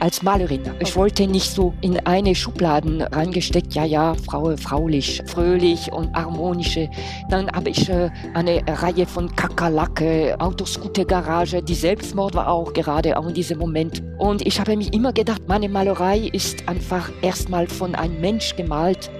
als 0.00 0.22
Malerin. 0.22 0.62
Ich 0.80 0.96
wollte 0.96 1.26
nicht 1.26 1.50
so 1.50 1.74
in 1.80 1.98
eine 2.06 2.34
Schubladen 2.34 3.02
reingesteckt, 3.02 3.74
ja, 3.74 3.84
ja, 3.84 4.14
Frau, 4.14 4.56
fraulich, 4.56 5.22
fröhlich 5.26 5.92
und 5.92 6.12
harmonische. 6.14 6.90
Dann 7.28 7.50
habe 7.50 7.70
ich 7.70 7.88
äh, 7.88 8.10
eine 8.34 8.62
Reihe 8.66 9.06
von 9.06 9.34
Kakerlake, 9.36 10.36
Autoscooter-Garage, 10.38 11.62
die 11.62 11.74
Selbstmord 11.74 12.34
war 12.34 12.48
auch 12.48 12.72
gerade 12.72 13.18
auch 13.18 13.26
in 13.26 13.34
diesem 13.34 13.58
Moment. 13.58 14.02
Und 14.18 14.46
ich 14.46 14.58
habe 14.58 14.76
mir 14.76 14.92
immer 14.92 15.12
gedacht, 15.12 15.42
meine 15.46 15.68
Malerei 15.68 16.30
ist 16.32 16.68
einfach 16.68 17.10
erstmal 17.22 17.66
von 17.66 17.94
einem 17.94 18.20
Mensch 18.20 18.56
gemalt. 18.56 19.10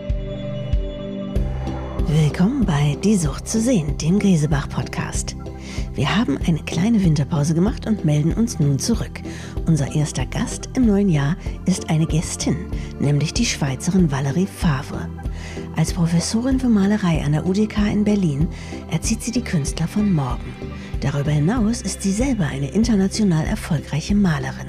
Willkommen 2.07 2.65
bei 2.65 2.97
Die 3.05 3.17
Sucht 3.17 3.47
zu 3.47 3.61
sehen, 3.61 3.97
dem 3.99 4.19
Griesebach-Podcast. 4.19 5.37
Wir 6.01 6.17
haben 6.17 6.39
eine 6.47 6.61
kleine 6.61 7.05
Winterpause 7.05 7.53
gemacht 7.53 7.87
und 7.87 8.07
melden 8.07 8.33
uns 8.33 8.59
nun 8.59 8.79
zurück. 8.79 9.21
Unser 9.67 9.95
erster 9.95 10.25
Gast 10.25 10.71
im 10.75 10.87
neuen 10.87 11.11
Jahr 11.11 11.37
ist 11.67 11.91
eine 11.91 12.07
Gästin, 12.07 12.57
nämlich 12.99 13.35
die 13.35 13.45
Schweizerin 13.45 14.11
Valerie 14.11 14.47
Favre. 14.47 15.11
Als 15.77 15.93
Professorin 15.93 16.59
für 16.59 16.71
Malerei 16.71 17.23
an 17.23 17.33
der 17.33 17.45
UDK 17.45 17.93
in 17.93 18.05
Berlin 18.05 18.49
erzieht 18.91 19.23
sie 19.23 19.31
die 19.31 19.45
Künstler 19.45 19.87
von 19.87 20.11
morgen. 20.11 20.55
Darüber 21.03 21.33
hinaus 21.33 21.83
ist 21.83 22.01
sie 22.01 22.13
selber 22.13 22.47
eine 22.47 22.71
international 22.71 23.45
erfolgreiche 23.45 24.15
Malerin. 24.15 24.69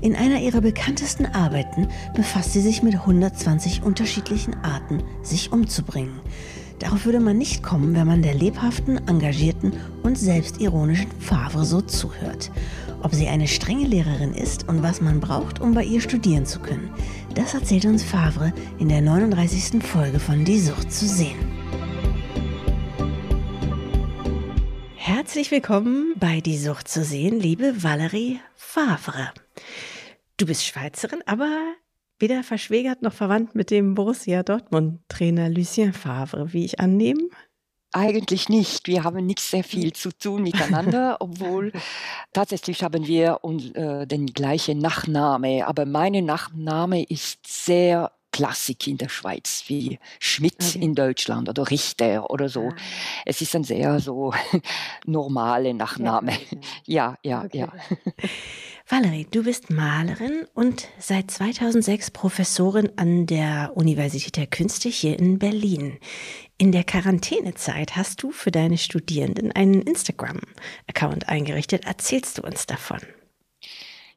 In 0.00 0.16
einer 0.16 0.40
ihrer 0.40 0.60
bekanntesten 0.60 1.26
Arbeiten 1.26 1.86
befasst 2.16 2.52
sie 2.52 2.62
sich 2.62 2.82
mit 2.82 2.94
120 2.94 3.84
unterschiedlichen 3.84 4.56
Arten, 4.64 5.04
sich 5.22 5.52
umzubringen. 5.52 6.18
Darauf 6.78 7.04
würde 7.04 7.20
man 7.20 7.36
nicht 7.36 7.62
kommen, 7.62 7.94
wenn 7.96 8.06
man 8.06 8.22
der 8.22 8.34
lebhaften, 8.34 8.98
engagierten 9.08 9.72
und 10.04 10.16
selbstironischen 10.16 11.10
Favre 11.20 11.64
so 11.64 11.80
zuhört. 11.80 12.52
Ob 13.02 13.14
sie 13.14 13.26
eine 13.26 13.48
strenge 13.48 13.86
Lehrerin 13.86 14.32
ist 14.32 14.68
und 14.68 14.82
was 14.82 15.00
man 15.00 15.20
braucht, 15.20 15.60
um 15.60 15.74
bei 15.74 15.84
ihr 15.84 16.00
studieren 16.00 16.46
zu 16.46 16.60
können, 16.60 16.90
das 17.34 17.54
erzählt 17.54 17.84
uns 17.84 18.04
Favre 18.04 18.52
in 18.78 18.88
der 18.88 19.00
39. 19.00 19.82
Folge 19.82 20.20
von 20.20 20.44
Die 20.44 20.60
Sucht 20.60 20.92
zu 20.92 21.06
sehen. 21.06 21.38
Herzlich 24.96 25.50
willkommen 25.50 26.14
bei 26.16 26.40
Die 26.40 26.58
Sucht 26.58 26.86
zu 26.86 27.02
sehen, 27.02 27.40
liebe 27.40 27.82
Valerie 27.82 28.40
Favre. 28.54 29.32
Du 30.36 30.46
bist 30.46 30.64
Schweizerin, 30.64 31.22
aber 31.26 31.48
weder 32.18 32.42
verschwägert 32.42 33.02
noch 33.02 33.12
verwandt 33.12 33.54
mit 33.54 33.70
dem 33.70 33.94
Borussia 33.94 34.42
Dortmund-Trainer 34.42 35.48
Lucien 35.48 35.92
Favre, 35.92 36.52
wie 36.52 36.64
ich 36.64 36.80
annehme. 36.80 37.28
Eigentlich 37.92 38.50
nicht. 38.50 38.86
Wir 38.86 39.04
haben 39.04 39.24
nicht 39.24 39.40
sehr 39.40 39.64
viel 39.64 39.94
zu 39.94 40.10
tun 40.10 40.42
miteinander, 40.42 41.16
obwohl 41.20 41.72
tatsächlich 42.34 42.82
haben 42.82 43.06
wir 43.06 43.40
äh, 43.74 44.06
den 44.06 44.26
gleichen 44.26 44.78
Nachname. 44.78 45.66
Aber 45.66 45.86
mein 45.86 46.24
Nachname 46.24 47.02
ist 47.04 47.46
sehr 47.46 48.12
Klassik 48.30 48.86
in 48.86 48.98
der 48.98 49.08
Schweiz, 49.08 49.64
wie 49.68 49.98
Schmidt 50.20 50.56
okay. 50.60 50.78
in 50.80 50.94
Deutschland 50.94 51.48
oder 51.48 51.70
Richter 51.70 52.30
oder 52.30 52.48
so. 52.48 52.68
Ah. 52.68 52.76
Es 53.24 53.40
ist 53.40 53.56
ein 53.56 53.64
sehr 53.64 54.00
so 54.00 54.32
normale 55.06 55.72
Nachname. 55.72 56.32
Ja, 56.84 57.16
ja, 57.22 57.44
ja. 57.44 57.44
Okay. 57.44 57.58
ja. 57.58 57.72
Valerie, 58.90 59.26
du 59.30 59.42
bist 59.44 59.68
Malerin 59.68 60.46
und 60.54 60.88
seit 60.98 61.30
2006 61.30 62.10
Professorin 62.10 62.88
an 62.96 63.26
der 63.26 63.72
Universität 63.74 64.36
der 64.38 64.46
Künste 64.46 64.88
hier 64.88 65.18
in 65.18 65.38
Berlin. 65.38 65.98
In 66.56 66.72
der 66.72 66.84
Quarantänezeit 66.84 67.96
hast 67.96 68.22
du 68.22 68.30
für 68.30 68.50
deine 68.50 68.78
Studierenden 68.78 69.52
einen 69.52 69.82
Instagram-Account 69.82 71.28
eingerichtet. 71.28 71.84
Erzählst 71.84 72.38
du 72.38 72.42
uns 72.42 72.64
davon? 72.64 73.00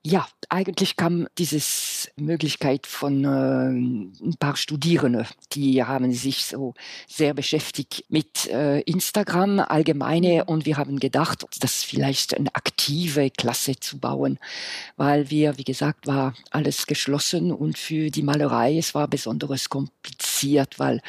Ja, 0.04 0.28
eigentlich 0.50 0.96
kam 0.96 1.28
dieses 1.38 2.10
Möglichkeit 2.16 2.88
von 2.88 3.24
äh, 3.24 3.28
ein 3.68 4.36
paar 4.40 4.56
Studierende, 4.56 5.28
die 5.54 5.84
haben 5.84 6.12
sich 6.12 6.46
so 6.46 6.74
sehr 7.08 7.36
beschäftigt 7.36 8.04
mit 8.10 8.48
äh, 8.48 8.80
Instagram 8.82 9.60
allgemeine 9.60 10.38
mhm. 10.38 10.54
und 10.54 10.66
wir 10.66 10.78
haben 10.78 11.00
gedacht, 11.00 11.46
das 11.60 11.84
vielleicht 11.84 12.36
eine 12.36 12.54
aktive 12.56 13.30
Klasse 13.30 13.80
zu 13.80 14.00
bauen, 14.00 14.40
weil 14.98 15.30
wir, 15.30 15.60
wie 15.60 15.64
gesagt, 15.64 16.08
war 16.08 16.34
alles 16.50 16.88
geschlossen 16.88 17.52
und 17.52 17.78
für 17.78 18.10
die 18.10 18.24
Malerei 18.24 18.80
es 18.80 18.96
war 18.96 19.08
besonders 19.08 19.70
kompliziert, 19.70 20.80
weil 20.80 21.02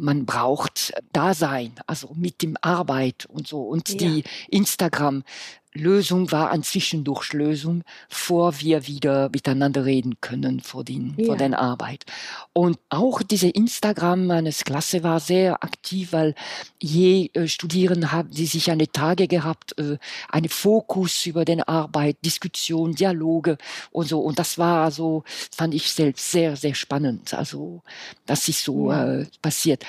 man 0.00 0.24
braucht 0.24 0.92
Dasein, 1.12 1.72
also 1.86 2.12
mit 2.14 2.42
dem 2.42 2.56
Arbeit 2.62 3.26
und 3.26 3.46
so. 3.46 3.62
Und 3.62 3.90
ja. 3.90 3.96
die 3.96 4.24
Instagram 4.48 5.24
Lösung 5.72 6.32
war 6.32 6.50
eine 6.50 6.62
Zwischendurchlösung, 6.62 7.84
vor 8.08 8.60
wir 8.60 8.88
wieder 8.88 9.28
miteinander 9.32 9.84
reden 9.84 10.20
können 10.20 10.60
vor, 10.60 10.82
den, 10.82 11.14
ja. 11.16 11.26
vor 11.26 11.36
den 11.36 11.54
Arbeit. 11.54 12.06
Und 12.52 12.78
auch 12.88 13.22
diese 13.22 13.48
Instagram 13.48 14.26
meines 14.26 14.64
Klasse 14.64 15.04
war 15.04 15.20
sehr 15.20 15.62
aktiv, 15.62 16.12
weil 16.12 16.34
je 16.80 17.30
äh, 17.34 17.46
Studierende 17.46 18.10
haben 18.10 18.32
sie 18.32 18.46
sich 18.46 18.70
eine 18.70 18.88
Tage 18.88 19.28
gehabt, 19.28 19.78
äh, 19.78 19.98
eine 20.28 20.48
Fokus 20.48 21.24
über 21.26 21.44
den 21.44 21.62
Arbeit, 21.62 22.16
Diskussion, 22.24 22.94
Dialoge 22.96 23.56
und 23.92 24.08
so. 24.08 24.20
Und 24.20 24.40
das 24.40 24.58
war 24.58 24.90
so, 24.90 25.22
fand 25.52 25.74
ich 25.74 25.92
selbst 25.92 26.32
sehr, 26.32 26.56
sehr 26.56 26.74
spannend. 26.74 27.32
Also, 27.32 27.82
dass 28.26 28.46
sich 28.46 28.58
so 28.58 28.90
ja. 28.90 29.20
äh, 29.20 29.26
passiert. 29.40 29.84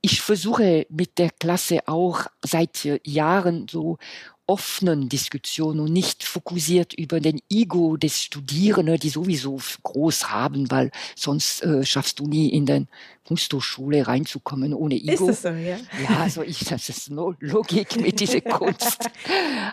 Ich 0.00 0.22
versuche 0.22 0.86
mit 0.88 1.18
der 1.18 1.30
Klasse 1.30 1.80
auch 1.86 2.26
seit 2.42 2.88
Jahren 3.04 3.66
so 3.68 3.98
offenen 4.46 5.08
Diskussion 5.08 5.80
und 5.80 5.92
nicht 5.92 6.24
fokussiert 6.24 6.94
über 6.94 7.20
den 7.20 7.40
Ego 7.50 7.96
des 7.96 8.22
Studierenden, 8.22 8.98
die 8.98 9.08
sowieso 9.08 9.58
groß 9.82 10.30
haben, 10.30 10.70
weil 10.70 10.90
sonst 11.16 11.62
äh, 11.62 11.84
schaffst 11.84 12.20
du 12.20 12.26
nie 12.26 12.50
in 12.50 12.66
den 12.66 12.88
Kunsthochschule 13.26 14.06
reinzukommen 14.06 14.72
ohne 14.72 14.94
Ego. 14.94 15.28
Ist 15.28 15.42
das 15.44 15.54
so, 15.54 15.58
ja? 15.58 15.78
Ja, 16.00 16.20
also 16.20 16.42
ich, 16.42 16.60
das 16.60 16.88
ist 16.88 17.10
no 17.10 17.34
Logik 17.40 18.00
mit 18.00 18.20
dieser 18.20 18.40
Kunst. 18.42 19.10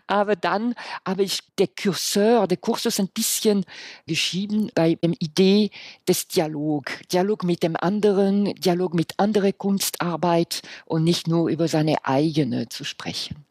Aber 0.07 0.35
dann 0.35 0.73
habe 1.05 1.23
ich 1.23 1.39
der 1.59 1.67
Curseur, 1.67 2.47
der 2.47 2.57
Kursus 2.57 2.99
ein 2.99 3.09
bisschen 3.09 3.65
geschrieben 4.07 4.71
bei 4.73 4.95
der 4.95 5.11
Idee 5.19 5.69
des 6.07 6.27
Dialog. 6.27 6.85
Dialog 7.11 7.43
mit 7.43 7.61
dem 7.61 7.75
anderen, 7.75 8.55
Dialog 8.55 8.95
mit 8.95 9.13
anderer 9.17 9.51
Kunstarbeit 9.51 10.61
und 10.85 11.03
nicht 11.03 11.27
nur 11.27 11.49
über 11.49 11.67
seine 11.67 12.05
eigene 12.05 12.69
zu 12.69 12.83
sprechen. 12.83 13.45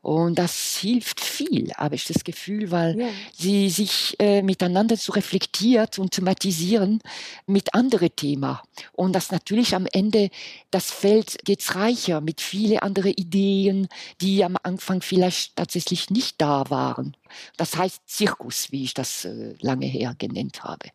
Und 0.00 0.38
das 0.38 0.76
hilft 0.76 1.20
viel, 1.20 1.72
habe 1.76 1.96
ich 1.96 2.04
das 2.04 2.22
Gefühl, 2.22 2.70
weil 2.70 2.98
ja. 2.98 3.08
sie 3.32 3.68
sich 3.68 4.14
äh, 4.20 4.42
miteinander 4.42 4.96
zu 4.96 5.10
reflektiert 5.12 5.98
und 5.98 6.12
thematisieren 6.12 7.00
mit 7.46 7.74
anderen 7.74 8.14
Themen. 8.14 8.58
Und 8.92 9.12
das 9.14 9.32
natürlich 9.32 9.74
am 9.74 9.86
Ende, 9.92 10.30
das 10.70 10.92
Feld 10.92 11.44
geht's 11.44 11.74
reicher 11.74 12.20
mit 12.20 12.40
viele 12.40 12.82
andere 12.82 13.10
Ideen, 13.10 13.88
die 14.20 14.44
am 14.44 14.56
Anfang 14.62 15.02
vielleicht 15.02 15.56
tatsächlich 15.56 16.10
nicht 16.10 16.40
da 16.40 16.64
waren. 16.68 17.16
Das 17.56 17.76
heißt 17.76 18.02
Zirkus, 18.06 18.72
wie 18.72 18.84
ich 18.84 18.94
das 18.94 19.24
äh, 19.24 19.54
lange 19.60 19.86
her 19.86 20.14
genannt 20.18 20.62
habe. 20.62 20.88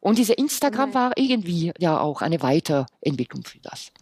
Und 0.00 0.18
diese 0.18 0.34
Instagram 0.34 0.92
war 0.92 1.12
irgendwie 1.16 1.72
ja 1.78 1.98
auch 1.98 2.20
eine 2.20 2.42
Weiterentwicklung 2.42 3.44
für 3.44 3.58
das. 3.60 3.92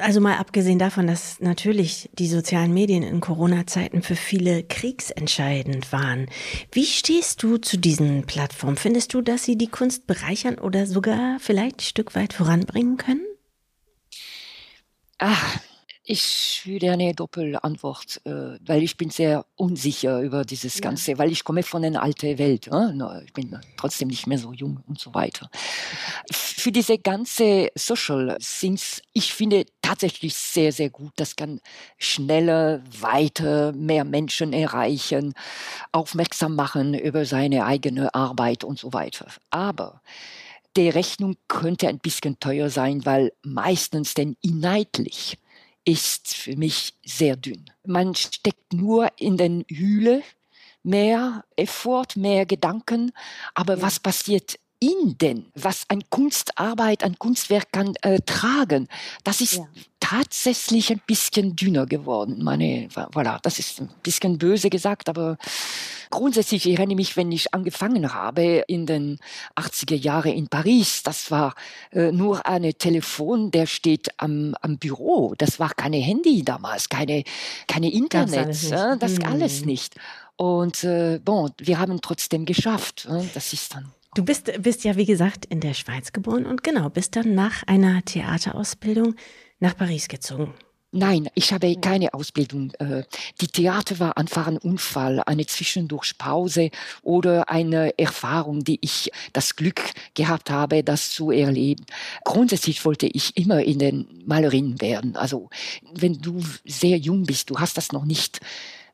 Also 0.00 0.20
mal 0.20 0.36
abgesehen 0.36 0.78
davon, 0.78 1.08
dass 1.08 1.40
natürlich 1.40 2.08
die 2.12 2.28
sozialen 2.28 2.72
Medien 2.72 3.02
in 3.02 3.20
Corona-Zeiten 3.20 4.02
für 4.02 4.14
viele 4.14 4.62
kriegsentscheidend 4.62 5.90
waren. 5.92 6.26
Wie 6.70 6.86
stehst 6.86 7.42
du 7.42 7.58
zu 7.58 7.78
diesen 7.78 8.26
Plattformen? 8.26 8.76
Findest 8.76 9.12
du, 9.14 9.22
dass 9.22 9.44
sie 9.44 9.58
die 9.58 9.68
Kunst 9.68 10.06
bereichern 10.06 10.58
oder 10.58 10.86
sogar 10.86 11.38
vielleicht 11.40 11.78
ein 11.78 11.84
Stück 11.84 12.14
weit 12.14 12.32
voranbringen 12.32 12.96
können? 12.96 13.26
Ach, 15.18 15.58
ich 16.04 16.62
würde 16.64 16.90
eine 16.90 17.14
Doppelantwort, 17.14 18.20
äh, 18.24 18.58
weil 18.66 18.82
ich 18.82 18.96
bin 18.96 19.10
sehr 19.10 19.46
unsicher 19.54 20.20
über 20.20 20.44
dieses 20.44 20.76
ja. 20.76 20.80
Ganze, 20.80 21.16
weil 21.18 21.30
ich 21.30 21.44
komme 21.44 21.62
von 21.62 21.84
einer 21.84 22.02
alten 22.02 22.38
Welt. 22.38 22.68
Äh? 22.68 23.24
Ich 23.24 23.32
bin 23.32 23.56
trotzdem 23.76 24.08
nicht 24.08 24.26
mehr 24.26 24.38
so 24.38 24.52
jung 24.52 24.82
und 24.88 24.98
so 24.98 25.14
weiter. 25.14 25.48
Für 26.32 26.72
diese 26.72 26.98
ganze 26.98 27.70
Social 27.76 28.36
Things, 28.40 29.00
ich 29.12 29.32
finde 29.32 29.66
tatsächlich 29.80 30.34
sehr, 30.34 30.72
sehr 30.72 30.90
gut. 30.90 31.12
Das 31.16 31.36
kann 31.36 31.60
schneller, 31.98 32.82
weiter, 33.00 33.72
mehr 33.72 34.04
Menschen 34.04 34.52
erreichen, 34.52 35.34
aufmerksam 35.92 36.56
machen 36.56 36.94
über 36.94 37.24
seine 37.24 37.64
eigene 37.64 38.12
Arbeit 38.14 38.64
und 38.64 38.78
so 38.78 38.92
weiter. 38.92 39.26
Aber 39.50 40.02
die 40.76 40.88
Rechnung 40.88 41.36
könnte 41.48 41.86
ein 41.86 41.98
bisschen 41.98 42.40
teuer 42.40 42.70
sein, 42.70 43.04
weil 43.04 43.32
meistens 43.42 44.14
denn 44.14 44.36
inhaltlich 44.40 45.38
ist 45.84 46.34
für 46.34 46.56
mich 46.56 46.94
sehr 47.04 47.36
dünn. 47.36 47.64
Man 47.86 48.14
steckt 48.14 48.72
nur 48.72 49.10
in 49.18 49.36
den 49.36 49.64
Hühle 49.68 50.22
mehr 50.82 51.44
Effort, 51.56 52.16
mehr 52.16 52.46
Gedanken, 52.46 53.12
aber 53.54 53.76
ja. 53.76 53.82
was 53.82 54.00
passiert 54.00 54.58
in 54.80 55.16
denn, 55.18 55.46
was 55.54 55.84
ein 55.88 56.02
Kunstarbeit, 56.10 57.04
ein 57.04 57.16
Kunstwerk 57.18 57.70
kann 57.70 57.94
äh, 58.02 58.20
tragen, 58.26 58.88
das 59.22 59.40
ist 59.40 59.54
ja. 59.54 59.68
Tatsächlich 60.12 60.92
ein 60.92 61.00
bisschen 61.06 61.56
dünner 61.56 61.86
geworden. 61.86 62.42
Meine, 62.42 62.88
voilà, 62.88 63.38
das 63.42 63.58
ist 63.58 63.80
ein 63.80 63.88
bisschen 64.02 64.36
böse 64.36 64.68
gesagt, 64.68 65.08
aber 65.08 65.38
grundsätzlich 66.10 66.66
ich 66.66 66.74
erinnere 66.74 66.96
mich, 66.96 67.16
wenn 67.16 67.32
ich 67.32 67.54
angefangen 67.54 68.12
habe 68.12 68.62
in 68.66 68.84
den 68.84 69.18
80er 69.56 69.94
Jahren 69.94 70.32
in 70.32 70.48
Paris, 70.48 71.02
das 71.02 71.30
war 71.30 71.54
äh, 71.92 72.12
nur 72.12 72.44
ein 72.46 72.74
Telefon, 72.76 73.50
der 73.50 73.66
steht 73.66 74.08
am, 74.18 74.54
am 74.60 74.76
Büro. 74.76 75.34
Das 75.38 75.58
war 75.58 75.70
keine 75.70 75.96
Handy 75.96 76.44
damals, 76.44 76.90
keine, 76.90 77.24
keine 77.66 77.90
Internet, 77.90 78.48
das 78.50 78.70
alles, 78.70 78.70
äh, 78.70 78.98
das 78.98 79.16
hm. 79.16 79.24
alles 79.24 79.64
nicht. 79.64 79.94
Und 80.36 80.84
äh, 80.84 81.20
bon, 81.24 81.50
wir 81.58 81.78
haben 81.78 82.00
trotzdem 82.02 82.44
geschafft. 82.44 83.06
Äh, 83.10 83.24
das 83.32 83.54
ist 83.54 83.74
dann. 83.74 83.92
Du 84.14 84.22
bist, 84.22 84.52
bist 84.62 84.84
ja, 84.84 84.96
wie 84.96 85.06
gesagt, 85.06 85.46
in 85.46 85.60
der 85.60 85.72
Schweiz 85.72 86.12
geboren 86.12 86.44
und 86.44 86.62
genau, 86.62 86.90
bist 86.90 87.16
dann 87.16 87.34
nach 87.34 87.62
einer 87.66 88.04
Theaterausbildung 88.04 89.14
nach 89.62 89.76
Paris 89.76 90.08
gezogen. 90.08 90.52
Nein, 90.94 91.30
ich 91.34 91.54
habe 91.54 91.74
keine 91.76 92.12
Ausbildung. 92.12 92.72
Äh, 92.78 93.04
die 93.40 93.46
Theater 93.46 93.98
war 93.98 94.18
einfach 94.18 94.46
ein 94.46 94.58
Unfall, 94.58 95.22
eine 95.24 95.46
Zwischendurchpause 95.46 96.70
oder 97.00 97.48
eine 97.48 97.98
Erfahrung, 97.98 98.62
die 98.62 98.78
ich 98.82 99.10
das 99.32 99.56
Glück 99.56 99.80
gehabt 100.12 100.50
habe, 100.50 100.84
das 100.84 101.10
zu 101.10 101.30
erleben. 101.30 101.86
Grundsätzlich 102.24 102.84
wollte 102.84 103.06
ich 103.06 103.34
immer 103.38 103.62
in 103.62 103.78
den 103.78 104.22
Malerin 104.26 104.82
werden. 104.82 105.16
Also, 105.16 105.48
wenn 105.94 106.20
du 106.20 106.42
sehr 106.66 106.98
jung 106.98 107.22
bist, 107.22 107.48
du 107.48 107.58
hast 107.58 107.78
das 107.78 107.92
noch 107.92 108.04
nicht 108.04 108.40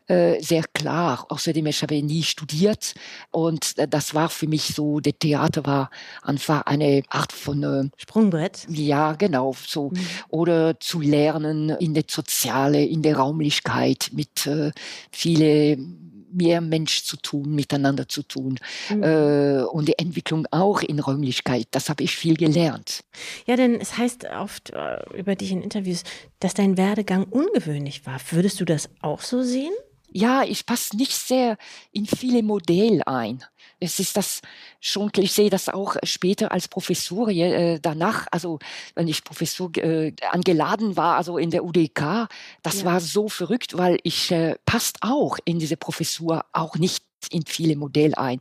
äh, 0.09 0.41
sehr 0.43 0.65
klar. 0.73 1.27
Außerdem, 1.29 1.67
ich 1.67 1.83
habe 1.83 2.03
nie 2.03 2.23
studiert 2.23 2.95
und 3.31 3.77
äh, 3.77 3.87
das 3.87 4.15
war 4.15 4.29
für 4.29 4.47
mich 4.47 4.75
so, 4.75 5.01
der 5.01 5.19
Theater 5.19 5.67
war 5.67 5.91
einfach 6.23 6.63
eine 6.63 7.03
Art 7.11 7.33
von 7.33 7.63
äh, 7.63 7.89
Sprungbrett. 7.97 8.67
Ja, 8.69 9.13
genau, 9.13 9.55
so. 9.67 9.91
Mhm. 9.91 9.99
Oder 10.29 10.81
zu 10.81 11.01
lernen 11.01 11.71
in 11.71 11.95
der 11.95 12.05
Soziale, 12.09 12.85
in 12.85 13.03
der 13.03 13.17
Raumlichkeit 13.17 14.11
mit 14.13 14.47
äh, 14.47 14.73
viele 15.13 15.77
mehr 16.31 16.61
Mensch 16.61 17.05
zu 17.05 17.17
tun, 17.17 17.55
miteinander 17.55 18.09
zu 18.09 18.23
tun 18.23 18.59
mhm. 18.91 19.03
äh, 19.03 19.63
und 19.63 19.89
die 19.89 19.99
Entwicklung 19.99 20.47
auch 20.51 20.83
in 20.83 21.01
Räumlichkeit. 21.01 21.69
Das 21.71 21.89
habe 21.89 22.05
ich 22.05 22.17
viel 22.17 22.37
gelernt. 22.37 23.01
Ja, 23.47 23.57
denn 23.57 23.81
es 23.81 23.97
heißt 23.97 24.27
oft 24.27 24.71
äh, 24.71 24.99
über 25.17 25.35
dich 25.37 25.53
in 25.53 25.63
Interviews, 25.63 26.03
dass 26.41 26.55
dein 26.55 26.77
Werdegang 26.77 27.25
ungewöhnlich 27.25 28.07
war. 28.07 28.21
Würdest 28.31 28.61
du 28.61 28.65
das 28.65 28.89
auch 29.01 29.21
so 29.21 29.43
sehen? 29.43 29.73
Ja, 30.11 30.43
ich 30.43 30.67
passe 30.67 30.97
nicht 30.97 31.13
sehr 31.13 31.57
in 31.93 32.07
viele 32.07 32.43
Modelle 32.43 33.07
ein. 33.07 33.45
Es 33.81 34.01
ist 34.01 34.17
das 34.17 34.41
schon, 34.81 35.11
ich 35.19 35.33
sehe 35.33 35.51
das 35.51 35.69
auch 35.69 35.97
später 36.03 36.51
als 36.51 36.67
Professor 36.69 37.29
äh, 37.29 37.79
danach, 37.81 38.27
also 38.31 38.59
wenn 38.95 39.07
ich 39.07 39.23
Professor 39.23 39.71
äh, 39.77 40.15
angeladen 40.31 40.97
war, 40.97 41.17
also 41.17 41.39
in 41.39 41.51
der 41.51 41.65
UDK, 41.65 42.29
das 42.63 42.81
ja. 42.81 42.85
war 42.87 43.01
so 43.01 43.29
verrückt, 43.29 43.77
weil 43.77 43.99
ich 44.03 44.31
äh, 44.33 44.57
passt 44.67 44.99
auch 45.03 45.39
in 45.45 45.59
diese 45.59 45.77
Professur 45.77 46.45
auch 46.53 46.77
nicht 46.77 47.08
in 47.31 47.45
viele 47.47 47.77
Modelle 47.77 48.17
ein. 48.17 48.39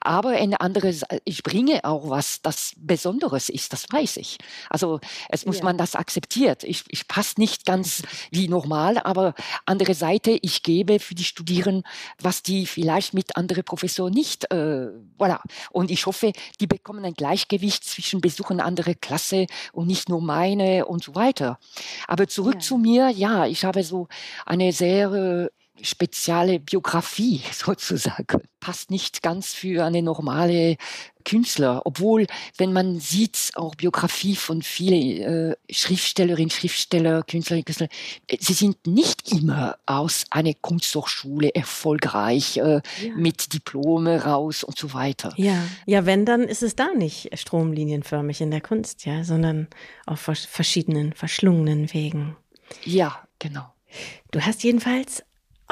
Aber 0.00 0.30
ein 0.30 0.54
anderes, 0.54 1.02
ich 1.24 1.42
bringe 1.42 1.84
auch 1.84 2.08
was, 2.08 2.42
das 2.42 2.72
Besonderes 2.76 3.48
ist, 3.48 3.72
das 3.72 3.86
weiß 3.90 4.16
ich. 4.18 4.38
Also 4.68 5.00
es 5.28 5.46
muss 5.46 5.58
ja. 5.58 5.64
man 5.64 5.76
das 5.76 5.94
akzeptiert. 5.94 6.64
Ich, 6.64 6.84
ich 6.88 7.08
passe 7.08 7.40
nicht 7.40 7.64
ganz 7.64 8.02
wie 8.30 8.48
normal, 8.48 8.98
aber 8.98 9.34
andere 9.66 9.94
Seite, 9.94 10.38
ich 10.42 10.62
gebe 10.62 10.98
für 11.00 11.14
die 11.14 11.24
Studierenden, 11.24 11.84
was 12.20 12.42
die 12.42 12.66
vielleicht 12.66 13.14
mit 13.14 13.36
anderen 13.36 13.64
Professoren 13.64 14.12
nicht, 14.12 14.50
äh, 14.52 14.88
voilà. 15.18 15.40
Und 15.70 15.90
ich 15.90 16.06
hoffe, 16.06 16.32
die 16.60 16.66
bekommen 16.66 17.04
ein 17.04 17.14
Gleichgewicht 17.14 17.84
zwischen 17.84 18.20
Besuchen 18.20 18.60
anderer 18.60 18.94
Klasse 18.94 19.46
und 19.72 19.86
nicht 19.86 20.08
nur 20.08 20.20
meine 20.20 20.86
und 20.86 21.02
so 21.02 21.14
weiter. 21.14 21.58
Aber 22.06 22.28
zurück 22.28 22.54
ja. 22.54 22.60
zu 22.60 22.78
mir, 22.78 23.10
ja, 23.10 23.46
ich 23.46 23.64
habe 23.64 23.82
so 23.82 24.08
eine 24.46 24.72
sehr 24.72 25.12
äh, 25.12 25.59
spezielle 25.82 26.60
Biografie 26.60 27.42
sozusagen. 27.52 28.42
Passt 28.60 28.90
nicht 28.90 29.22
ganz 29.22 29.54
für 29.54 29.84
eine 29.84 30.02
normale 30.02 30.76
Künstler, 31.24 31.82
obwohl, 31.84 32.26
wenn 32.56 32.72
man 32.72 32.98
sieht, 33.00 33.52
auch 33.54 33.74
Biografie 33.74 34.36
von 34.36 34.62
vielen 34.62 35.50
äh, 35.50 35.56
Schriftstellerinnen, 35.70 36.50
Schriftsteller, 36.50 37.22
Künstlerinnen, 37.22 37.64
Künstler, 37.64 37.88
äh, 38.26 38.36
sie 38.40 38.52
sind 38.52 38.86
nicht 38.86 39.30
immer 39.32 39.76
aus 39.86 40.24
einer 40.30 40.54
Kunsthochschule 40.54 41.54
erfolgreich 41.54 42.56
äh, 42.58 42.80
ja. 42.80 42.80
mit 43.16 43.52
Diplome 43.52 44.24
raus 44.24 44.64
und 44.64 44.78
so 44.78 44.92
weiter. 44.92 45.32
Ja, 45.36 45.62
ja, 45.86 46.06
wenn 46.06 46.24
dann 46.24 46.42
ist 46.42 46.62
es 46.62 46.76
da 46.76 46.92
nicht 46.94 47.30
stromlinienförmig 47.38 48.40
in 48.40 48.50
der 48.50 48.60
Kunst, 48.60 49.04
ja, 49.06 49.24
sondern 49.24 49.68
auf 50.06 50.20
verschiedenen 50.20 51.12
verschlungenen 51.12 51.92
Wegen. 51.92 52.36
Ja, 52.84 53.26
genau. 53.38 53.72
Du 54.30 54.40
hast 54.40 54.62
jedenfalls 54.62 55.24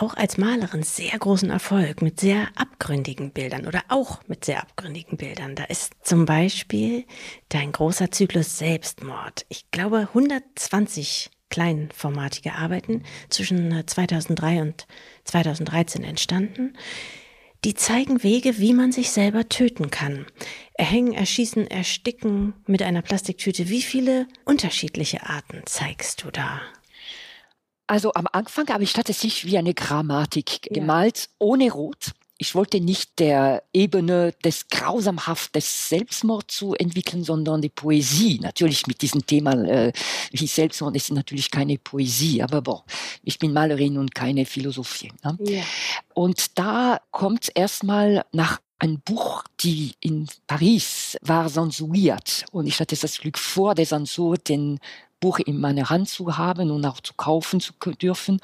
auch 0.02 0.14
als 0.14 0.38
Malerin 0.38 0.82
sehr 0.82 1.18
großen 1.18 1.50
Erfolg 1.50 2.02
mit 2.02 2.20
sehr 2.20 2.48
abgründigen 2.54 3.30
Bildern 3.30 3.66
oder 3.66 3.82
auch 3.88 4.20
mit 4.28 4.44
sehr 4.44 4.62
abgründigen 4.62 5.18
Bildern. 5.18 5.54
Da 5.54 5.64
ist 5.64 5.92
zum 6.02 6.24
Beispiel 6.24 7.04
dein 7.48 7.72
großer 7.72 8.10
Zyklus 8.10 8.58
Selbstmord. 8.58 9.44
Ich 9.48 9.70
glaube 9.70 10.08
120 10.08 11.30
kleinformatige 11.50 12.52
Arbeiten 12.52 13.02
zwischen 13.28 13.86
2003 13.86 14.62
und 14.62 14.86
2013 15.24 16.04
entstanden. 16.04 16.74
Die 17.64 17.74
zeigen 17.74 18.22
Wege, 18.22 18.58
wie 18.58 18.72
man 18.72 18.92
sich 18.92 19.10
selber 19.10 19.48
töten 19.48 19.90
kann. 19.90 20.26
Erhängen, 20.74 21.12
erschießen, 21.12 21.66
ersticken 21.66 22.54
mit 22.66 22.82
einer 22.82 23.02
Plastiktüte. 23.02 23.68
Wie 23.68 23.82
viele 23.82 24.28
unterschiedliche 24.44 25.26
Arten 25.26 25.62
zeigst 25.64 26.22
du 26.22 26.30
da? 26.30 26.60
Also 27.88 28.12
am 28.12 28.26
Anfang 28.32 28.68
habe 28.68 28.84
ich 28.84 28.92
tatsächlich 28.92 29.46
wie 29.46 29.58
eine 29.58 29.74
Grammatik 29.74 30.66
ja. 30.66 30.74
gemalt, 30.74 31.30
ohne 31.38 31.72
Rot. 31.72 32.12
Ich 32.40 32.54
wollte 32.54 32.80
nicht 32.80 33.18
der 33.18 33.64
Ebene 33.72 34.32
des 34.44 34.68
Grausamhaft 34.68 35.56
des 35.56 35.88
Selbstmords 35.88 36.54
zu 36.54 36.74
entwickeln, 36.74 37.24
sondern 37.24 37.62
die 37.62 37.70
Poesie. 37.70 38.38
Natürlich 38.40 38.86
mit 38.86 39.02
diesem 39.02 39.26
Thema 39.26 39.54
äh, 39.64 39.92
wie 40.30 40.46
Selbstmord 40.46 40.94
ist 40.94 41.10
natürlich 41.10 41.50
keine 41.50 41.78
Poesie, 41.78 42.42
aber 42.42 42.62
bon, 42.62 42.80
ich 43.24 43.40
bin 43.40 43.52
Malerin 43.52 43.98
und 43.98 44.14
keine 44.14 44.46
Philosophie. 44.46 45.10
Ne? 45.24 45.36
Ja. 45.40 45.62
Und 46.14 46.58
da 46.58 47.00
kommt 47.10 47.50
erstmal 47.56 48.24
nach 48.30 48.60
ein 48.78 49.00
Buch, 49.00 49.44
die 49.60 49.94
in 50.00 50.28
Paris 50.46 51.16
war 51.22 51.48
zensuriert. 51.48 52.44
Und 52.52 52.66
ich 52.66 52.78
hatte 52.80 52.96
das 52.96 53.18
Glück 53.18 53.38
vor 53.38 53.74
der 53.74 53.86
Zensur, 53.86 54.36
den 54.36 54.78
Buch 55.20 55.40
in 55.40 55.58
meiner 55.60 55.90
Hand 55.90 56.08
zu 56.08 56.36
haben 56.36 56.70
und 56.70 56.84
auch 56.84 57.00
zu 57.00 57.14
kaufen 57.14 57.60
zu 57.60 57.72
dürfen. 58.00 58.40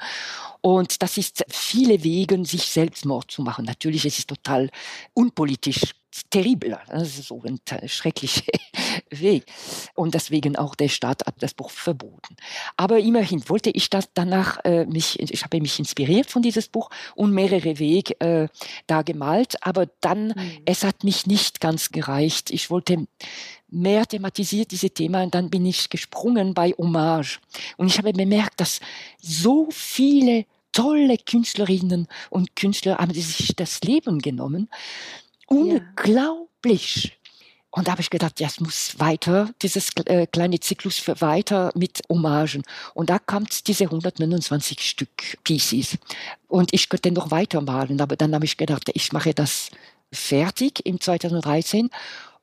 Und 0.61 1.01
das 1.01 1.17
ist 1.17 1.45
viele 1.47 2.03
Wege, 2.03 2.43
sich 2.45 2.63
Selbstmord 2.65 3.31
zu 3.31 3.43
machen. 3.43 3.65
Natürlich 3.65 4.05
ist 4.05 4.19
es 4.19 4.27
total 4.27 4.69
unpolitisch 5.13 5.95
terrible. 6.29 6.79
Das 6.87 7.19
ist 7.19 7.27
so 7.27 7.41
ein 7.43 7.59
schrecklicher 7.87 8.51
Weg. 9.09 9.45
Und 9.93 10.13
deswegen 10.13 10.55
auch 10.55 10.75
der 10.75 10.89
Staat 10.89 11.25
hat 11.25 11.35
das 11.39 11.53
Buch 11.53 11.69
verboten. 11.69 12.35
Aber 12.77 12.99
immerhin 12.99 13.47
wollte 13.49 13.69
ich 13.69 13.89
das 13.89 14.09
danach 14.13 14.63
äh, 14.63 14.85
mich, 14.85 15.19
ich 15.19 15.43
habe 15.43 15.59
mich 15.59 15.79
inspiriert 15.79 16.29
von 16.29 16.41
dieses 16.41 16.67
Buch 16.67 16.89
und 17.15 17.31
mehrere 17.31 17.79
Wege 17.79 18.19
äh, 18.19 18.47
da 18.87 19.01
gemalt. 19.01 19.55
Aber 19.61 19.87
dann, 20.01 20.27
mhm. 20.27 20.61
es 20.65 20.83
hat 20.83 21.03
mich 21.03 21.27
nicht 21.27 21.59
ganz 21.59 21.91
gereicht. 21.91 22.51
Ich 22.51 22.69
wollte 22.69 23.07
mehr 23.69 24.05
thematisiert 24.05 24.71
diese 24.71 24.89
Thema 24.89 25.23
und 25.23 25.35
dann 25.35 25.49
bin 25.49 25.65
ich 25.65 25.89
gesprungen 25.89 26.53
bei 26.53 26.71
Hommage. 26.77 27.39
Und 27.77 27.87
ich 27.87 27.97
habe 27.97 28.13
bemerkt, 28.13 28.59
dass 28.61 28.79
so 29.21 29.67
viele 29.71 30.45
tolle 30.71 31.17
Künstlerinnen 31.17 32.07
und 32.29 32.55
Künstler 32.55 32.97
haben 32.97 33.13
sich 33.13 33.55
das 33.55 33.81
Leben 33.81 34.19
genommen. 34.19 34.69
Unglaublich. 35.47 37.17
Und 37.75 37.87
da 37.87 37.91
habe 37.91 38.01
ich 38.01 38.09
gedacht, 38.09 38.39
ja, 38.39 38.47
es 38.47 38.61
muss 38.61 38.97
weiter, 38.99 39.49
dieses 39.61 39.89
äh, 40.05 40.27
kleine 40.27 40.61
Zyklus 40.61 40.97
für 40.97 41.19
weiter 41.19 41.71
mit 41.75 42.01
Hommagen. 42.07 42.63
Und 42.93 43.09
da 43.09 43.19
kommt 43.19 43.67
diese 43.67 43.83
129 43.83 44.79
Stück 44.79 45.43
Pieces. 45.43 45.97
Und 46.47 46.73
ich 46.73 46.87
könnte 46.87 47.11
noch 47.11 47.31
weitermalen, 47.31 47.99
aber 47.99 48.15
dann 48.15 48.33
habe 48.33 48.45
ich 48.45 48.55
gedacht, 48.55 48.89
ich 48.93 49.11
mache 49.11 49.33
das 49.33 49.71
fertig 50.13 50.85
im 50.85 51.01
2013 51.01 51.89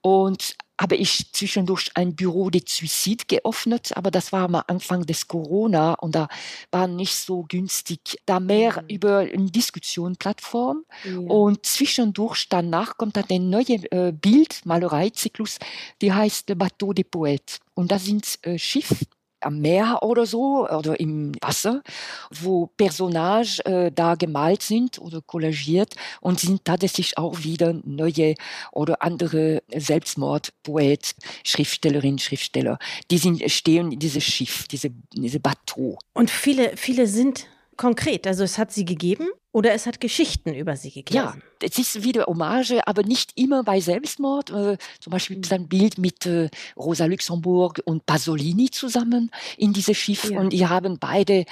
und 0.02 0.56
habe 0.82 0.96
ich 0.96 1.32
zwischendurch 1.32 1.90
ein 1.94 2.16
Büro 2.16 2.50
de 2.50 2.62
Suicide 2.66 3.24
geöffnet, 3.28 3.96
aber 3.96 4.10
das 4.10 4.32
war 4.32 4.44
am 4.44 4.62
Anfang 4.66 5.06
des 5.06 5.28
Corona 5.28 5.94
und 5.94 6.16
da 6.16 6.26
war 6.72 6.88
nicht 6.88 7.14
so 7.14 7.44
günstig. 7.48 8.18
Da 8.26 8.40
mehr 8.40 8.82
mhm. 8.82 8.88
über 8.88 9.18
eine 9.18 9.50
Diskussionsplattform 9.50 10.84
ja. 11.04 11.18
und 11.18 11.64
zwischendurch 11.64 12.48
danach 12.48 12.96
kommt 12.96 13.16
dann 13.16 13.26
ein 13.30 13.48
neuer 13.48 13.78
äh, 13.92 14.12
Bild, 14.12 14.66
Malereizyklus, 14.66 15.58
die 16.00 16.12
heißt 16.12 16.48
Le 16.48 16.56
Bateau 16.56 16.92
des 16.92 17.04
Poètes. 17.04 17.60
Und 17.74 17.92
da 17.92 17.98
sind 18.00 18.38
äh, 18.42 18.58
Schiffe 18.58 18.96
am 19.44 19.60
Meer 19.60 19.98
oder 20.02 20.26
so 20.26 20.68
oder 20.68 20.98
im 20.98 21.32
Wasser, 21.40 21.82
wo 22.30 22.66
Personages 22.76 23.58
äh, 23.60 23.90
da 23.92 24.14
gemalt 24.14 24.62
sind 24.62 24.98
oder 24.98 25.20
kollagiert 25.20 25.94
und 26.20 26.40
sind 26.40 26.64
tatsächlich 26.64 27.18
auch 27.18 27.44
wieder 27.44 27.74
neue 27.84 28.34
oder 28.72 29.02
andere 29.02 29.62
Selbstmordpoet, 29.74 31.14
Schriftstellerinnen, 31.44 32.18
Schriftsteller. 32.18 32.78
Die 33.10 33.18
sind, 33.18 33.42
stehen 33.50 33.92
in 33.92 33.98
diesem 33.98 34.20
Schiff, 34.20 34.66
diese, 34.68 34.90
diese 35.14 35.40
Bateau. 35.40 35.98
Und 36.14 36.30
viele, 36.30 36.76
viele 36.76 37.06
sind 37.06 37.46
konkret? 37.76 38.26
Also 38.26 38.44
es 38.44 38.58
hat 38.58 38.72
sie 38.72 38.84
gegeben 38.84 39.28
oder 39.52 39.72
es 39.72 39.86
hat 39.86 40.00
Geschichten 40.00 40.54
über 40.54 40.76
sie 40.76 40.90
gegeben? 40.90 41.14
Ja, 41.14 41.36
es 41.60 41.78
ist 41.78 42.02
wieder 42.04 42.24
Hommage, 42.26 42.80
aber 42.86 43.02
nicht 43.02 43.32
immer 43.38 43.62
bei 43.62 43.80
Selbstmord. 43.80 44.50
Äh, 44.50 44.78
zum 44.98 45.10
Beispiel 45.10 45.38
ist 45.40 45.52
ein 45.52 45.68
Bild 45.68 45.98
mit 45.98 46.24
äh, 46.24 46.48
Rosa 46.76 47.04
Luxemburg 47.04 47.82
und 47.84 48.06
Pasolini 48.06 48.70
zusammen 48.70 49.30
in 49.58 49.72
diesem 49.72 49.94
Schiff 49.94 50.30
ja. 50.30 50.40
und 50.40 50.52
die 50.52 50.66
haben 50.66 50.98
beide 50.98 51.44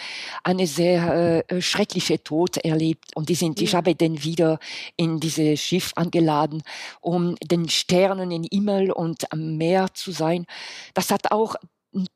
eine 0.42 0.66
sehr 0.66 1.44
äh, 1.50 1.60
schreckliche 1.60 2.22
Tod 2.22 2.56
erlebt 2.56 3.14
und 3.14 3.28
die 3.28 3.34
sind, 3.34 3.60
ja. 3.60 3.64
ich 3.64 3.74
habe 3.74 3.94
den 3.94 4.22
wieder 4.24 4.58
in 4.96 5.20
dieses 5.20 5.60
Schiff 5.60 5.92
angeladen, 5.96 6.62
um 7.00 7.36
den 7.42 7.68
Sternen 7.68 8.30
im 8.30 8.44
Himmel 8.50 8.92
und 8.92 9.30
am 9.30 9.58
Meer 9.58 9.88
zu 9.92 10.10
sein. 10.10 10.46
Das 10.94 11.10
hat 11.10 11.32
auch 11.32 11.54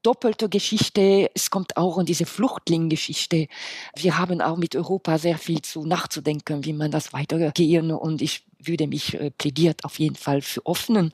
doppelte 0.02 0.48
Geschichte. 0.48 1.30
Es 1.34 1.50
kommt 1.50 1.76
auch 1.76 1.98
in 1.98 2.06
diese 2.06 2.26
Fluchtlinggeschichte. 2.26 3.48
Wir 3.96 4.18
haben 4.18 4.40
auch 4.40 4.56
mit 4.56 4.76
Europa 4.76 5.18
sehr 5.18 5.38
viel 5.38 5.62
zu 5.62 5.84
nachzudenken, 5.84 6.64
wie 6.64 6.72
man 6.72 6.90
das 6.90 7.12
weitergehen. 7.12 7.90
Und 7.90 8.22
ich 8.22 8.44
würde 8.58 8.86
mich 8.86 9.14
äh, 9.14 9.30
plädiert 9.30 9.84
auf 9.84 9.98
jeden 9.98 10.16
Fall 10.16 10.40
für 10.42 10.64
offenen, 10.66 11.12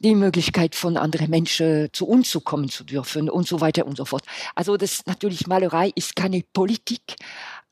die 0.00 0.14
Möglichkeit 0.14 0.74
von 0.74 0.96
anderen 0.96 1.30
Menschen 1.30 1.88
zu 1.92 2.06
uns 2.06 2.30
zu 2.30 2.40
kommen 2.40 2.68
zu 2.68 2.84
dürfen 2.84 3.30
und 3.30 3.46
so 3.46 3.60
weiter 3.60 3.86
und 3.86 3.96
so 3.96 4.04
fort. 4.04 4.24
Also 4.54 4.76
das 4.76 5.06
natürlich 5.06 5.46
Malerei 5.46 5.92
ist 5.94 6.16
keine 6.16 6.42
Politik, 6.52 7.16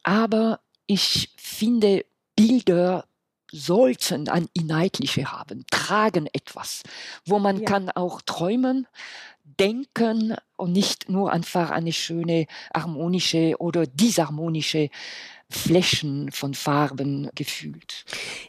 aber 0.02 0.60
ich 0.86 1.30
finde 1.36 2.04
Bilder 2.36 3.04
sollten 3.52 4.28
ein 4.28 4.48
Inhaltliche 4.54 5.30
haben, 5.30 5.64
tragen 5.70 6.26
etwas, 6.32 6.82
wo 7.24 7.38
man 7.38 7.58
ja. 7.60 7.64
kann 7.66 7.90
auch 7.90 8.22
träumen, 8.22 8.88
denken 9.60 10.34
und 10.56 10.72
nicht 10.72 11.08
nur 11.08 11.32
einfach 11.32 11.70
eine 11.70 11.92
schöne 11.92 12.46
harmonische 12.74 13.54
oder 13.58 13.86
disharmonische 13.86 14.88
Flächen 15.50 16.32
von 16.32 16.54
Farben 16.54 17.30
gefühlt. 17.34 18.04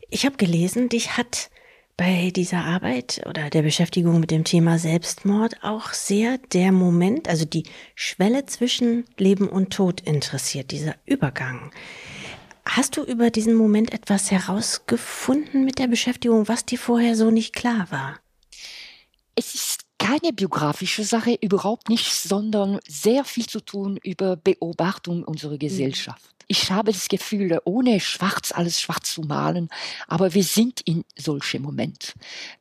Ich 0.10 0.25
habe 0.25 0.38
gelesen, 0.38 0.89
dich 0.89 1.17
hat 1.17 1.50
bei 1.98 2.31
dieser 2.36 2.63
Arbeit 2.63 3.22
oder 3.27 3.50
der 3.50 3.62
Beschäftigung 3.62 4.19
mit 4.19 4.31
dem 4.31 4.43
Thema 4.43 4.79
Selbstmord 4.79 5.63
auch 5.63 5.93
sehr 5.93 6.39
der 6.51 6.72
Moment, 6.72 7.27
also 7.27 7.45
die 7.45 7.65
Schwelle 7.93 8.45
zwischen 8.45 9.05
Leben 9.17 9.48
und 9.48 9.72
Tod 9.74 10.01
interessiert, 10.01 10.72
dieser 10.72 10.95
Übergang. 11.05 11.72
Hast 12.65 12.98
du 12.98 13.03
über 13.03 13.29
diesen 13.29 13.55
Moment 13.55 13.93
etwas 13.93 14.32
herausgefunden 14.32 15.65
mit 15.65 15.79
der 15.79 15.88
Beschäftigung, 15.88 16.48
was 16.48 16.65
dir 16.65 16.79
vorher 16.79 17.15
so 17.15 17.29
nicht 17.29 17.53
klar 17.53 17.88
war? 17.91 18.20
Es 19.36 19.53
ist 19.53 19.82
keine 20.00 20.34
biografische 20.34 21.03
Sache, 21.03 21.38
überhaupt 21.41 21.89
nicht, 21.89 22.13
sondern 22.13 22.79
sehr 22.88 23.24
viel 23.24 23.46
zu 23.48 23.60
tun 23.60 23.98
über 24.03 24.36
Beobachtung 24.36 25.24
unserer 25.24 25.53
mhm. 25.53 25.60
Gesellschaft. 25.60 26.34
Ich 26.48 26.72
habe 26.72 26.91
das 26.91 27.08
Gefühl, 27.08 27.60
ohne 27.63 28.00
schwarz 28.00 28.51
alles 28.51 28.82
schwarz 28.82 29.13
zu 29.13 29.22
malen, 29.22 29.70
aber 30.08 30.34
wir 30.34 30.43
sind 30.43 30.82
in 30.82 31.05
solchen 31.17 31.62
Moment. 31.62 32.13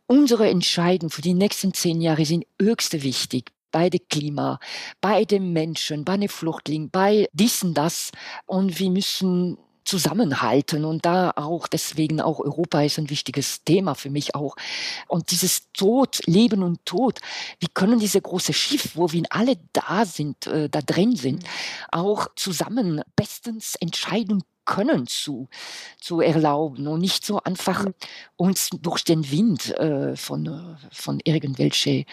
Unsere 0.07 0.49
Entscheidungen 0.49 1.11
für 1.11 1.23
die 1.23 1.35
nächsten 1.35 1.75
zehn 1.75 2.01
Jahre 2.01 2.25
sind 2.25 2.47
höchst 2.61 3.03
wichtig 3.03 3.51
bei 3.73 3.91
dem 3.91 4.03
Klima, 4.09 4.61
bei 5.01 5.25
den 5.25 5.53
Menschen, 5.53 6.05
bei 6.05 6.17
den 6.17 6.29
Flüchtlingen, 6.29 6.91
bei 6.91 7.29
dies 7.33 7.63
und 7.63 7.75
das. 7.75 8.13
Und 8.47 8.79
wir 8.79 8.91
müssen 8.91 9.59
zusammenhalten 9.85 10.85
und 10.85 11.05
da 11.05 11.33
auch 11.37 11.69
deswegen 11.69 12.21
auch 12.21 12.41
Europa 12.41 12.83
ist 12.83 12.99
ein 12.99 13.11
wichtiges 13.11 13.65
Thema 13.65 13.95
für 13.95 14.11
mich 14.11 14.35
auch. 14.35 14.57
Und 15.09 15.31
dieses 15.31 15.73
Tod 15.73 16.21
Leben 16.27 16.63
und 16.63 16.85
Tod 16.85 17.21
wie 17.61 17.69
können 17.69 17.99
diese 17.99 18.21
große 18.21 18.53
Schiff 18.53 18.97
wo 18.97 19.13
wir 19.13 19.23
alle 19.31 19.57
da 19.73 20.05
sind 20.05 20.47
äh, 20.47 20.69
da 20.69 20.81
drin 20.81 21.17
sind 21.17 21.45
auch 21.91 22.29
zusammen 22.37 23.03
bestens 23.17 23.77
entscheiden 23.77 24.43
können 24.65 25.07
zu, 25.07 25.49
zu 26.01 26.21
erlauben 26.21 26.87
und 26.87 27.01
nicht 27.01 27.25
so 27.25 27.43
einfach 27.43 27.87
uns 28.37 28.71
durch 28.71 29.05
den 29.05 29.31
Wind 29.31 29.77
äh, 29.79 30.17
von, 30.17 30.47
äh, 30.47 30.77
von 30.93 31.21
irgendwelche 31.25 32.05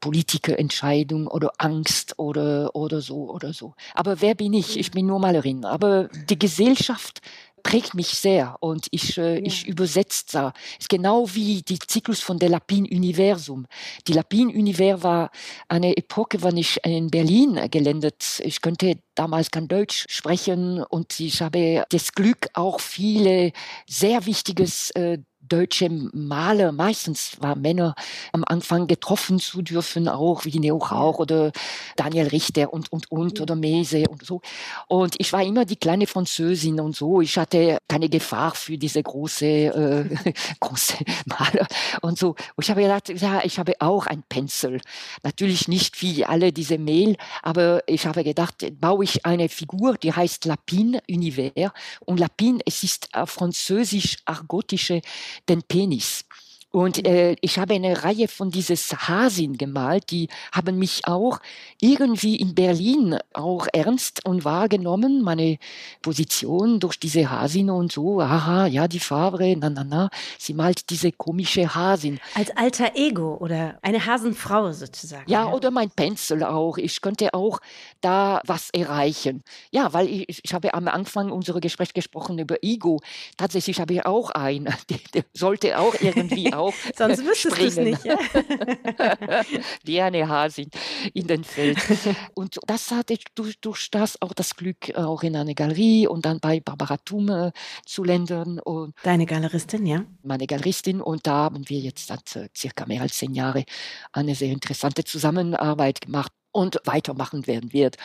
Politikerentscheidung 0.00 1.26
oder 1.26 1.52
Angst 1.58 2.18
oder, 2.18 2.74
oder 2.74 3.00
so 3.00 3.30
oder 3.30 3.52
so. 3.52 3.74
Aber 3.94 4.20
wer 4.20 4.34
bin 4.34 4.52
ich? 4.52 4.78
Ich 4.78 4.90
bin 4.90 5.06
nur 5.06 5.18
Malerin. 5.18 5.64
Aber 5.64 6.08
die 6.28 6.38
Gesellschaft 6.38 7.20
prägt 7.62 7.94
mich 7.94 8.08
sehr 8.08 8.56
und 8.60 8.86
ich, 8.90 9.18
äh, 9.18 9.34
ja. 9.34 9.40
ich 9.44 9.66
übersetze 9.66 10.24
da. 10.32 10.52
Ist 10.78 10.88
genau 10.88 11.26
wie 11.34 11.62
die 11.62 11.78
Zyklus 11.78 12.20
von 12.20 12.38
der 12.38 12.48
Lapin 12.48 12.84
Universum. 12.84 13.66
Die 14.06 14.12
Lapin 14.12 14.48
Universum 14.48 15.02
war 15.02 15.30
eine 15.68 15.96
Epoche, 15.96 16.42
wann 16.42 16.56
ich 16.56 16.78
in 16.84 17.10
Berlin 17.10 17.60
gelandet. 17.70 18.40
Ich 18.42 18.60
könnte 18.60 18.98
damals 19.14 19.50
kein 19.50 19.68
Deutsch 19.68 20.06
sprechen 20.08 20.82
und 20.82 21.20
ich 21.20 21.42
habe 21.42 21.84
das 21.90 22.12
Glück 22.12 22.48
auch 22.54 22.80
viele 22.80 23.52
sehr 23.86 24.26
wichtiges 24.26 24.90
äh, 24.92 25.18
deutsche 25.50 25.90
Maler, 25.90 26.72
meistens 26.72 27.36
waren 27.40 27.60
Männer 27.60 27.94
am 28.32 28.44
Anfang 28.44 28.86
getroffen 28.86 29.38
zu 29.38 29.62
dürfen, 29.62 30.08
auch 30.08 30.44
wie 30.44 30.58
Neo 30.58 30.78
Rauch 30.78 31.18
oder 31.18 31.52
Daniel 31.96 32.28
Richter 32.28 32.72
und, 32.72 32.90
und, 32.92 33.10
und 33.10 33.40
oder 33.40 33.56
Mese 33.56 34.04
und 34.08 34.24
so. 34.24 34.40
Und 34.88 35.16
ich 35.18 35.32
war 35.32 35.42
immer 35.42 35.64
die 35.64 35.76
kleine 35.76 36.06
Französin 36.06 36.80
und 36.80 36.96
so. 36.96 37.20
Ich 37.20 37.36
hatte 37.36 37.78
keine 37.88 38.08
Gefahr 38.08 38.54
für 38.54 38.78
diese 38.78 39.02
große, 39.02 39.46
äh, 39.46 40.32
große 40.60 40.98
Maler 41.26 41.66
und 42.00 42.18
so. 42.18 42.30
Und 42.54 42.64
ich 42.64 42.70
habe 42.70 42.82
gedacht, 42.82 43.08
ja, 43.08 43.42
ich 43.44 43.58
habe 43.58 43.74
auch 43.80 44.06
ein 44.06 44.22
Pencil. 44.28 44.80
Natürlich 45.22 45.68
nicht 45.68 46.00
wie 46.00 46.24
alle 46.24 46.52
diese 46.52 46.78
Mail, 46.78 47.16
aber 47.42 47.82
ich 47.86 48.06
habe 48.06 48.22
gedacht, 48.22 48.64
baue 48.80 49.04
ich 49.04 49.26
eine 49.26 49.48
Figur, 49.48 49.96
die 49.96 50.12
heißt 50.12 50.44
Lapine 50.44 51.02
Univers. 51.08 51.72
Und 52.06 52.20
Lapine, 52.20 52.60
es 52.64 52.84
ist 52.84 53.08
französisch-argotische 53.12 55.02
den 55.48 55.62
Penis. 55.62 56.24
Und 56.72 57.06
äh, 57.06 57.36
ich 57.40 57.58
habe 57.58 57.74
eine 57.74 58.04
Reihe 58.04 58.28
von 58.28 58.50
dieses 58.50 59.08
Hasin 59.08 59.58
gemalt, 59.58 60.10
die 60.10 60.28
haben 60.52 60.78
mich 60.78 61.02
auch 61.04 61.40
irgendwie 61.80 62.36
in 62.36 62.54
Berlin 62.54 63.18
auch 63.32 63.66
ernst 63.72 64.24
und 64.24 64.44
wahrgenommen, 64.44 65.22
meine 65.22 65.58
Position 66.00 66.78
durch 66.78 66.98
diese 66.98 67.28
Hasin 67.28 67.70
und 67.70 67.90
so. 67.90 68.20
Aha, 68.20 68.66
ja, 68.66 68.86
die 68.86 69.00
Farbe, 69.00 69.56
na, 69.56 69.68
na, 69.68 69.84
na. 69.84 70.10
Sie 70.38 70.54
malt 70.54 70.90
diese 70.90 71.10
komische 71.10 71.74
Hasin. 71.74 72.20
Als 72.34 72.56
alter 72.56 72.92
Ego 72.94 73.36
oder 73.40 73.78
eine 73.82 74.06
Hasenfrau 74.06 74.70
sozusagen. 74.72 75.30
Ja, 75.30 75.46
ja, 75.46 75.52
oder 75.52 75.70
mein 75.70 75.90
Pencil 75.90 76.44
auch. 76.44 76.78
Ich 76.78 77.00
könnte 77.00 77.34
auch 77.34 77.60
da 78.00 78.40
was 78.46 78.70
erreichen. 78.70 79.42
Ja, 79.70 79.92
weil 79.92 80.08
ich, 80.08 80.40
ich 80.44 80.54
habe 80.54 80.72
am 80.74 80.88
Anfang 80.88 81.32
unserer 81.32 81.60
Gespräch 81.60 81.94
gesprochen 81.94 82.38
über 82.38 82.56
Ego. 82.62 83.00
Tatsächlich 83.36 83.80
habe 83.80 83.94
ich 83.94 84.06
auch 84.06 84.30
einen, 84.30 84.64
der, 84.90 84.98
der 85.14 85.24
sollte 85.32 85.78
auch 85.78 85.94
irgendwie 86.00 86.52
auch 86.60 86.74
Sonst 86.96 87.24
wüsstest 87.24 87.58
du 87.58 87.64
es 87.64 87.76
nicht. 87.76 88.04
Ja? 88.04 88.18
Wie 89.84 90.00
eine 90.00 90.28
Hasin 90.28 90.70
in 91.14 91.26
den 91.26 91.44
Feld. 91.44 91.78
Und 92.34 92.58
das 92.66 92.90
hatte 92.90 93.14
ich 93.14 93.24
durch, 93.34 93.60
durch 93.60 93.90
das 93.90 94.20
auch 94.22 94.32
das 94.32 94.56
Glück, 94.56 94.94
auch 94.94 95.22
in 95.22 95.36
einer 95.36 95.54
Galerie 95.54 96.06
und 96.06 96.24
dann 96.24 96.40
bei 96.40 96.60
Barbara 96.60 96.96
Thum 96.98 97.28
äh, 97.28 97.52
zu 97.86 98.04
landen. 98.04 98.58
Und 98.60 98.94
Deine 99.02 99.26
Galeristin, 99.26 99.86
ja? 99.86 100.04
Meine 100.22 100.46
Galeristin. 100.46 101.00
Und 101.00 101.26
da 101.26 101.44
haben 101.44 101.68
wir 101.68 101.78
jetzt 101.78 102.06
seit 102.06 102.36
äh, 102.36 102.48
circa 102.56 102.86
mehr 102.86 103.02
als 103.02 103.16
zehn 103.16 103.34
Jahre 103.34 103.64
eine 104.12 104.34
sehr 104.34 104.52
interessante 104.52 105.04
Zusammenarbeit 105.04 106.00
gemacht 106.00 106.32
und 106.52 106.80
weitermachen 106.84 107.46
werden 107.46 107.72
wird. 107.72 107.96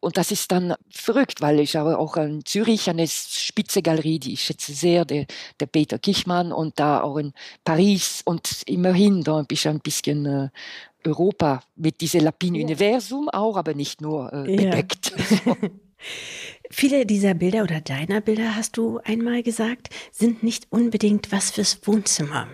Und 0.00 0.16
das 0.16 0.30
ist 0.30 0.52
dann 0.52 0.74
verrückt, 0.90 1.40
weil 1.40 1.58
ich 1.60 1.76
habe 1.76 1.98
auch 1.98 2.16
in 2.16 2.44
Zürich 2.44 2.88
eine 2.90 3.08
spitze 3.08 3.82
Galerie, 3.82 4.18
die 4.18 4.34
ich 4.34 4.42
schätze 4.42 4.72
sehr, 4.72 5.04
der, 5.04 5.26
der 5.58 5.66
Peter 5.66 5.98
Kichmann 5.98 6.52
und 6.52 6.78
da 6.78 7.00
auch 7.00 7.16
in 7.16 7.32
Paris 7.64 8.22
und 8.24 8.62
immerhin 8.66 9.22
da 9.22 9.38
ein 9.38 9.46
bisschen, 9.46 9.76
ein 9.76 9.80
bisschen 9.80 10.26
äh, 10.26 10.48
Europa 11.04 11.62
mit 11.76 12.00
diesem 12.00 12.24
Lapin-Universum 12.24 13.28
auch, 13.30 13.56
aber 13.56 13.74
nicht 13.74 14.00
nur 14.00 14.32
äh, 14.32 14.56
bedeckt. 14.56 15.12
Ja. 15.46 15.56
Viele 16.70 17.06
dieser 17.06 17.34
Bilder 17.34 17.62
oder 17.62 17.80
deiner 17.80 18.20
Bilder, 18.20 18.56
hast 18.56 18.76
du 18.76 19.00
einmal 19.04 19.42
gesagt, 19.42 19.88
sind 20.10 20.42
nicht 20.42 20.66
unbedingt 20.70 21.32
was 21.32 21.50
fürs 21.50 21.80
Wohnzimmer. 21.86 22.48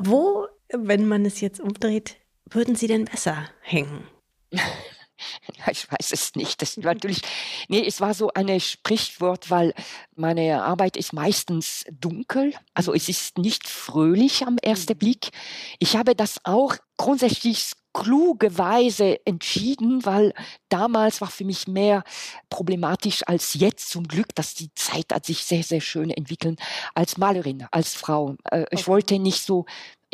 Wo, 0.00 0.46
wenn 0.72 1.06
man 1.06 1.24
es 1.24 1.40
jetzt 1.40 1.60
umdreht, 1.60 2.16
würden 2.50 2.76
sie 2.76 2.86
denn 2.86 3.04
besser 3.04 3.48
hängen? 3.60 4.04
Ich 5.70 5.90
weiß 5.90 6.12
es 6.12 6.34
nicht. 6.34 6.60
Das 6.62 6.76
natürlich, 6.76 7.20
nee, 7.68 7.84
es 7.86 8.00
war 8.00 8.14
so 8.14 8.30
ein 8.34 8.60
Sprichwort, 8.60 9.50
weil 9.50 9.74
meine 10.16 10.62
Arbeit 10.62 10.96
ist 10.96 11.12
meistens 11.12 11.84
dunkel. 11.90 12.54
Also 12.74 12.94
es 12.94 13.08
ist 13.08 13.38
nicht 13.38 13.68
fröhlich 13.68 14.46
am 14.46 14.58
ersten 14.58 14.94
mhm. 14.94 14.98
Blick. 14.98 15.30
Ich 15.78 15.96
habe 15.96 16.14
das 16.14 16.40
auch 16.44 16.76
grundsätzlich 16.96 17.72
klugerweise 17.92 19.24
entschieden, 19.24 20.04
weil 20.04 20.34
damals 20.68 21.20
war 21.20 21.30
für 21.30 21.44
mich 21.44 21.68
mehr 21.68 22.02
problematisch 22.50 23.22
als 23.26 23.54
jetzt 23.54 23.88
zum 23.88 24.08
Glück, 24.08 24.34
dass 24.34 24.54
die 24.54 24.74
Zeit 24.74 25.06
hat 25.12 25.24
sich 25.24 25.44
sehr, 25.44 25.62
sehr 25.62 25.80
schön 25.80 26.10
entwickeln 26.10 26.56
als 26.94 27.16
Malerin, 27.18 27.66
als 27.70 27.94
Frau. 27.94 28.34
Äh, 28.50 28.64
ich 28.72 28.88
wollte 28.88 29.20
nicht 29.20 29.42
so 29.42 29.64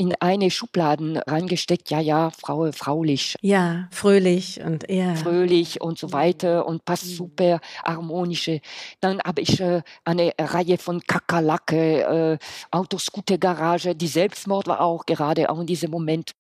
in 0.00 0.14
eine 0.18 0.50
Schubladen 0.50 1.18
reingesteckt, 1.18 1.90
ja, 1.90 2.00
ja, 2.00 2.30
Frau, 2.30 2.72
fraulich. 2.72 3.36
Ja, 3.42 3.86
fröhlich 3.90 4.58
und 4.62 4.88
eher. 4.88 5.14
Fröhlich 5.14 5.82
und 5.82 5.98
so 5.98 6.10
weiter 6.14 6.64
und 6.64 6.86
passt 6.86 7.04
mhm. 7.04 7.10
super 7.10 7.60
harmonische. 7.84 8.62
Dann 9.02 9.20
habe 9.20 9.42
ich 9.42 9.60
äh, 9.60 9.82
eine 10.06 10.32
Reihe 10.40 10.78
von 10.78 11.02
Kakerlake, 11.02 12.00
äh, 12.00 12.38
Autoscooter-Garage, 12.70 13.94
die 13.94 14.06
Selbstmord 14.06 14.68
war 14.68 14.80
auch 14.80 15.04
gerade 15.04 15.50
auch 15.50 15.60
in 15.60 15.66
diesem 15.66 15.90
Moment. 15.90 16.30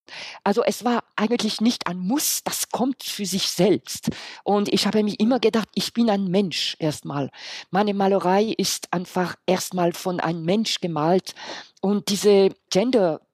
Also 0.42 0.62
es 0.64 0.82
war 0.82 1.04
eigentlich 1.14 1.60
nicht 1.60 1.86
ein 1.86 1.98
Muss, 1.98 2.42
das 2.42 2.70
kommt 2.70 3.02
für 3.02 3.26
sich 3.26 3.50
selbst. 3.50 4.08
Und 4.42 4.72
ich 4.72 4.86
habe 4.86 5.02
mir 5.02 5.20
immer 5.20 5.38
gedacht, 5.38 5.68
ich 5.74 5.92
bin 5.92 6.08
ein 6.08 6.28
Mensch 6.28 6.76
erstmal. 6.78 7.28
Meine 7.70 7.92
Malerei 7.92 8.54
ist 8.56 8.90
einfach 8.90 9.34
erstmal 9.44 9.92
von 9.92 10.18
einem 10.18 10.46
Mensch 10.46 10.80
gemalt 10.80 11.34
und 11.82 12.08
diese 12.08 12.48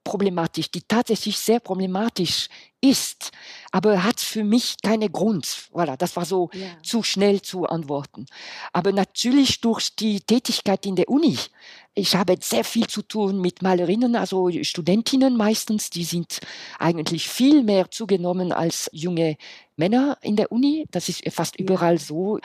Gender-Problematik, 0.06 0.72
die 0.72 0.82
tatsächlich 0.82 1.38
sehr 1.38 1.60
problematisch 1.60 2.48
ist, 2.80 3.32
aber 3.72 4.02
hat 4.04 4.20
für 4.20 4.44
mich 4.44 4.76
keinen 4.82 5.10
Grund. 5.10 5.46
Voilà, 5.72 5.96
das 5.96 6.14
war 6.16 6.24
so 6.24 6.50
ja. 6.52 6.80
zu 6.82 7.02
schnell 7.02 7.42
zu 7.42 7.66
antworten. 7.66 8.26
Aber 8.72 8.92
natürlich 8.92 9.60
durch 9.60 9.94
die 9.96 10.20
Tätigkeit 10.20 10.86
in 10.86 10.96
der 10.96 11.08
Uni. 11.08 11.36
Ich 11.98 12.14
habe 12.14 12.36
sehr 12.42 12.62
viel 12.62 12.86
zu 12.88 13.00
tun 13.00 13.40
mit 13.40 13.62
Malerinnen, 13.62 14.16
also 14.16 14.50
Studentinnen 14.62 15.34
meistens, 15.34 15.88
die 15.88 16.04
sind 16.04 16.40
eigentlich 16.78 17.26
viel 17.26 17.62
mehr 17.62 17.90
zugenommen 17.90 18.52
als 18.52 18.90
junge 18.92 19.38
Männer 19.76 20.18
in 20.22 20.36
der 20.36 20.50
Uni. 20.52 20.86
Das 20.90 21.08
ist 21.08 21.22
fast 21.32 21.56
überall 21.56 21.98
so. 21.98 22.38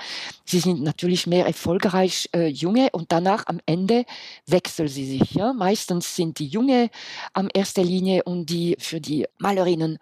Sie 0.46 0.60
sind 0.60 0.84
natürlich 0.84 1.27
mehr 1.27 1.46
erfolgreich 1.46 2.29
äh, 2.34 2.48
Junge 2.48 2.89
und 2.91 3.12
danach 3.12 3.48
am 3.48 3.60
Ende 3.65 4.05
wechseln 4.48 4.88
sie 4.88 5.05
sich. 5.17 5.31
Ja? 5.31 5.53
Meistens 5.53 6.15
sind 6.15 6.39
die 6.39 6.48
Junge 6.48 6.89
am 7.34 7.50
erster 7.53 7.84
Linie 7.84 8.24
und 8.24 8.50
die 8.50 8.75
für 8.79 9.00
die 9.00 9.25
Malerinnen 9.38 9.98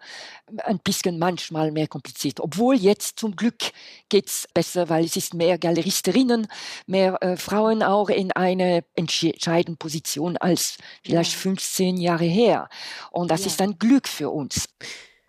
ein 0.64 0.80
bisschen 0.80 1.18
manchmal 1.18 1.70
mehr 1.70 1.86
kompliziert. 1.86 2.40
Obwohl 2.40 2.74
jetzt 2.76 3.20
zum 3.20 3.36
Glück 3.36 3.72
geht's 4.08 4.48
besser, 4.52 4.88
weil 4.88 5.04
es 5.04 5.16
ist 5.16 5.34
mehr 5.34 5.58
Galeristerinnen, 5.58 6.48
mehr 6.86 7.22
äh, 7.22 7.36
Frauen 7.36 7.82
auch 7.82 8.08
in 8.08 8.32
einer 8.32 8.82
entscheidenden 9.40 9.78
Position 9.78 10.36
als 10.36 10.76
vielleicht 11.02 11.32
15 11.32 11.96
Jahre 11.96 12.26
her. 12.26 12.68
Und 13.10 13.30
das 13.30 13.40
ja. 13.40 13.46
ist 13.46 13.62
ein 13.62 13.78
Glück 13.78 14.06
für 14.06 14.28
uns. 14.28 14.68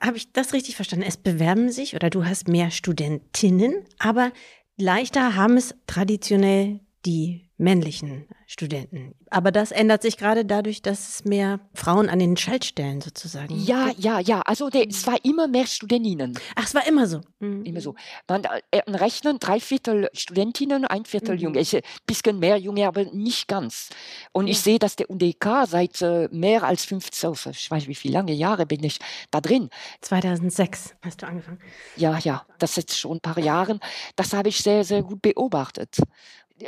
Habe 0.02 0.18
ich 0.18 0.32
das 0.34 0.54
richtig 0.54 0.76
verstanden? 0.76 1.06
Es 1.08 1.16
bewerben 1.16 1.72
sich 1.72 1.96
oder 1.96 2.10
du 2.10 2.26
hast 2.26 2.48
mehr 2.48 2.72
Studentinnen, 2.72 3.86
aber 4.00 4.32
leichter 4.76 5.36
haben 5.36 5.56
es 5.56 5.76
traditionell 5.88 6.82
die 7.06 7.48
männlichen 7.62 8.28
Studenten. 8.48 9.14
Aber 9.30 9.52
das 9.52 9.72
ändert 9.72 10.02
sich 10.02 10.18
gerade 10.18 10.44
dadurch, 10.46 10.82
dass 10.82 11.08
es 11.08 11.26
mehr 11.26 11.60
Frauen 11.74 12.10
an 12.10 12.20
den 12.20 12.36
Schaltstellen 12.36 13.00
sozusagen. 13.02 13.56
Ja, 13.64 13.92
ja, 13.98 14.20
ja. 14.20 14.42
Also 14.42 14.70
der, 14.70 14.90
es 14.90 15.06
war 15.06 15.24
immer 15.24 15.48
mehr 15.48 15.68
Studentinnen. 15.68 16.38
Ach, 16.56 16.66
es 16.66 16.74
war 16.74 16.86
immer 16.88 17.08
so. 17.08 17.22
Mhm. 17.40 17.64
Immer 17.64 17.80
so. 17.80 17.96
Man 18.28 18.44
äh, 18.72 18.80
rechnen 18.90 19.38
drei 19.40 19.60
Viertel 19.60 20.10
Studentinnen, 20.14 20.86
ein 20.86 21.06
Viertel 21.06 21.36
mhm. 21.36 21.42
Junge. 21.42 21.60
Ein 21.60 21.82
bisschen 22.08 22.40
mehr 22.40 22.58
Junge, 22.58 22.88
aber 22.88 23.06
nicht 23.06 23.48
ganz. 23.48 23.90
Und 24.32 24.48
ja. 24.48 24.52
ich 24.52 24.60
sehe, 24.60 24.80
dass 24.80 24.96
der 24.96 25.10
UDK 25.10 25.68
seit 25.68 26.02
äh, 26.02 26.28
mehr 26.32 26.64
als 26.64 26.84
15, 26.86 27.34
ich 27.52 27.70
weiß 27.70 27.88
wie 27.88 27.96
viele 27.96 28.16
lange 28.16 28.34
Jahre 28.34 28.66
bin 28.66 28.84
ich 28.84 29.00
da 29.30 29.40
drin. 29.40 29.70
2006 30.02 30.96
hast 31.04 31.22
du 31.22 31.28
angefangen. 31.28 31.60
Ja, 31.96 32.18
ja. 32.18 32.46
Das 32.58 32.72
ist 32.72 32.78
jetzt 32.78 33.00
schon 33.00 33.18
ein 33.18 33.22
paar 33.22 33.40
Jahre. 33.40 33.80
Das 34.16 34.34
habe 34.34 34.50
ich 34.50 34.58
sehr, 34.58 34.84
sehr 34.84 35.04
gut 35.04 35.22
beobachtet 35.22 35.98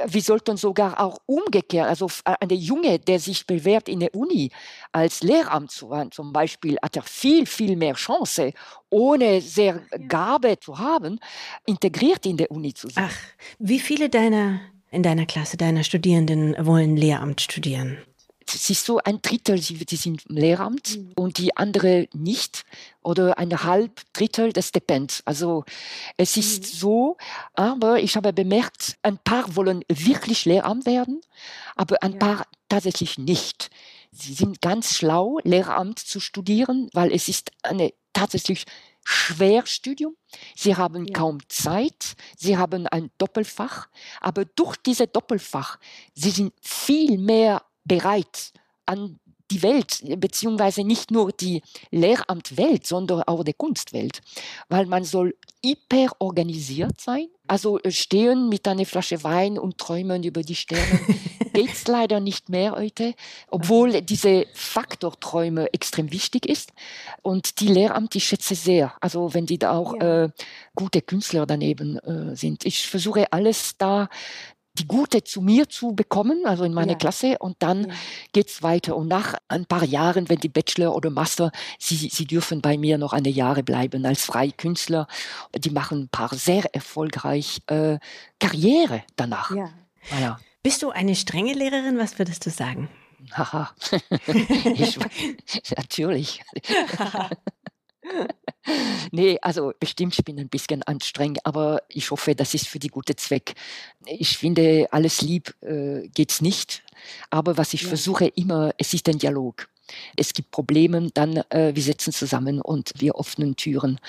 wir 0.06 0.22
sollten 0.22 0.58
sogar 0.58 1.00
auch 1.00 1.18
umgekehrt, 1.26 1.88
also 1.88 2.08
eine 2.24 2.54
Junge, 2.54 3.00
der 3.00 3.20
sich 3.20 3.46
bewährt 3.46 3.90
in 3.90 4.00
der 4.00 4.14
Uni 4.16 4.52
als 4.92 5.22
Lehramt 5.22 5.72
zum 5.72 6.34
Beispiel, 6.34 6.78
hat 6.82 6.96
er 6.96 7.04
viel, 7.04 7.46
viel 7.46 7.76
mehr 7.76 7.94
Chance, 7.94 8.54
ohne 8.90 9.42
sehr 9.42 9.82
Gabe 10.08 10.60
zu 10.60 10.80
haben, 10.80 11.20
integriert 11.66 12.26
in 12.26 12.38
der 12.38 12.52
Uni 12.52 12.74
zu 12.74 12.90
sein. 12.90 13.10
Ach, 13.10 13.18
wie 13.60 13.80
viele 13.80 14.10
deiner 14.10 14.60
in 14.94 15.02
deiner 15.02 15.26
Klasse, 15.26 15.58
deiner 15.58 15.84
Studierenden 15.84 16.56
wollen 16.60 16.96
Lehramt 16.96 17.42
studieren? 17.42 17.98
Es 18.54 18.70
ist 18.70 18.86
so 18.86 19.00
ein 19.00 19.22
Drittel, 19.22 19.62
sie, 19.62 19.80
sie 19.88 19.96
sind 19.96 20.26
im 20.28 20.38
Lehramt 20.38 20.98
mhm. 20.98 21.12
und 21.16 21.38
die 21.38 21.56
andere 21.56 22.08
nicht 22.14 22.64
oder 23.02 23.38
ein 23.38 23.64
halb 23.64 24.02
Drittel, 24.14 24.54
das 24.54 24.72
depend. 24.72 25.22
Also 25.26 25.66
es 26.18 26.38
ist 26.38 26.62
mhm. 26.62 26.78
so, 26.78 27.18
aber 27.54 28.00
ich 28.00 28.16
habe 28.16 28.34
bemerkt, 28.34 28.98
ein 29.04 29.18
paar 29.18 29.56
wollen 29.56 29.84
wirklich 29.88 30.46
Lehramt 30.46 30.86
werden, 30.86 31.22
aber 31.76 32.02
ein 32.02 32.14
ja. 32.14 32.20
paar 32.20 32.48
tatsächlich 32.70 33.18
nicht. 33.18 33.70
Sie 34.12 34.34
sind 34.34 34.62
ganz 34.62 34.96
schlau, 34.96 35.40
Lehramt 35.44 36.00
zu 36.00 36.20
studieren, 36.20 36.90
weil 36.94 37.12
es 37.12 37.28
ist 37.28 37.52
eine 37.64 37.94
tatsächlich 38.14 38.66
Schwerstudium. 39.06 40.16
Sie 40.56 40.76
haben 40.76 41.06
ja. 41.06 41.14
kaum 41.14 41.40
Zeit. 41.50 42.16
Sie 42.38 42.58
haben 42.58 42.88
ein 42.88 43.12
Doppelfach. 43.18 43.88
Aber 44.22 44.46
durch 44.46 44.78
diese 44.78 45.08
Doppelfach, 45.08 45.78
sie 46.14 46.30
sind 46.30 46.54
viel 46.62 47.18
mehr 47.18 47.64
bereit, 47.86 48.54
an 48.86 49.20
die 49.52 49.62
Welt, 49.62 50.02
beziehungsweise 50.18 50.84
nicht 50.84 51.12
nur 51.12 51.32
die 51.32 51.62
Lehramtwelt, 51.92 52.88
sondern 52.88 53.24
auch 53.24 53.44
die 53.44 53.54
Kunstwelt. 53.54 54.22
Weil 54.68 54.86
man 54.88 55.04
soll 55.04 55.36
hyper 55.64 56.12
organisiert 56.20 57.00
sein. 57.00 57.28
Also 57.48 57.80
äh, 57.80 57.92
stehen 57.92 58.50
mit 58.50 58.68
einer 58.68 58.86
Flasche 58.86 59.24
Wein 59.24 59.60
und 59.60 59.78
träumen 59.78 60.24
über 60.24 60.42
die 60.42 60.56
Sterne 60.56 61.00
geht's 61.54 61.88
leider 61.88 62.20
nicht 62.20 62.50
mehr 62.50 62.72
heute, 62.72 63.14
obwohl 63.48 64.02
diese 64.02 64.46
Faktorträume 64.54 65.72
extrem 65.72 66.12
wichtig 66.12 66.48
ist. 66.48 66.74
Und 67.22 67.60
die 67.60 67.68
Lehramt, 67.68 68.16
ich 68.16 68.26
schätze 68.26 68.56
sehr. 68.56 68.94
Also 69.00 69.34
wenn 69.34 69.46
die 69.46 69.60
da 69.60 69.72
auch 69.72 69.96
ja. 69.96 70.26
äh, 70.26 70.30
gute 70.76 71.02
Künstler 71.02 71.46
daneben 71.46 72.00
äh, 72.00 72.36
sind. 72.36 72.66
Ich 72.66 72.88
versuche 72.88 73.32
alles 73.32 73.78
da 73.78 74.10
die 74.78 74.88
Gute 74.88 75.24
zu 75.24 75.42
mir 75.42 75.70
zu 75.70 75.94
bekommen, 75.94 76.46
also 76.46 76.64
in 76.64 76.74
meine 76.74 76.94
ja. 76.94 76.98
Klasse, 76.98 77.38
und 77.40 77.58
dann 77.60 77.90
ja. 77.90 77.96
geht's 78.32 78.64
weiter. 78.64 78.96
Und 78.96 79.08
nach 79.08 79.36
ein 79.48 79.66
paar 79.66 79.84
Jahren, 79.84 80.30
wenn 80.30 80.40
die 80.40 80.50
Bachelor 80.50 80.96
oder 80.96 81.10
Master, 81.10 81.52
sie, 81.78 81.96
sie 81.96 82.26
dürfen 82.26 82.62
bei 82.62 82.78
mir 82.78 82.98
noch 82.98 83.14
eine 83.14 83.30
Jahre 83.30 83.64
bleiben 83.64 84.06
als 84.06 84.26
Freikünstler. 84.26 85.08
Die 85.56 85.70
machen 85.70 86.04
ein 86.04 86.10
paar 86.10 86.34
sehr 86.34 86.74
erfolgreich 86.74 87.62
äh, 87.68 88.00
Karriere 88.40 89.04
danach. 89.16 89.52
Ja. 89.52 89.70
Voilà. 90.10 90.38
Bist 90.64 90.82
du 90.82 90.90
eine 90.90 91.16
strenge 91.16 91.54
Lehrerin? 91.54 91.98
Was 91.98 92.18
würdest 92.18 92.46
du 92.46 92.50
sagen? 92.50 92.90
Haha, 93.32 93.72
natürlich. 95.78 96.44
nee, 99.12 99.38
also 99.42 99.74
bestimmt, 99.80 100.18
ich 100.18 100.26
bin 100.26 100.40
ein 100.40 100.50
bisschen 100.50 100.84
anstrengend, 100.84 101.46
aber 101.46 101.82
ich 101.90 102.12
hoffe, 102.12 102.36
das 102.36 102.54
ist 102.54 102.68
für 102.68 102.80
die 102.80 102.88
gute 102.88 103.16
Zweck. 103.16 103.54
Ich 104.06 104.38
finde, 104.38 104.88
alles 104.92 105.22
lieb 105.22 105.54
äh, 105.62 106.08
geht's 106.10 106.42
nicht, 106.42 106.84
aber 107.30 107.58
was 107.58 107.74
ich 107.74 107.84
ja. 107.84 107.90
versuche 107.90 108.28
immer, 108.28 108.74
es 108.78 108.94
ist 108.94 109.08
ein 109.10 109.20
Dialog. 109.20 109.68
Es 110.16 110.34
gibt 110.34 110.52
Probleme, 110.52 111.10
dann 111.14 111.38
äh, 111.50 111.76
wir 111.76 111.84
setzen 111.84 112.14
zusammen 112.14 112.62
und 112.62 112.94
wir 112.98 113.16
öffnen 113.20 113.56
Türen. 113.56 114.00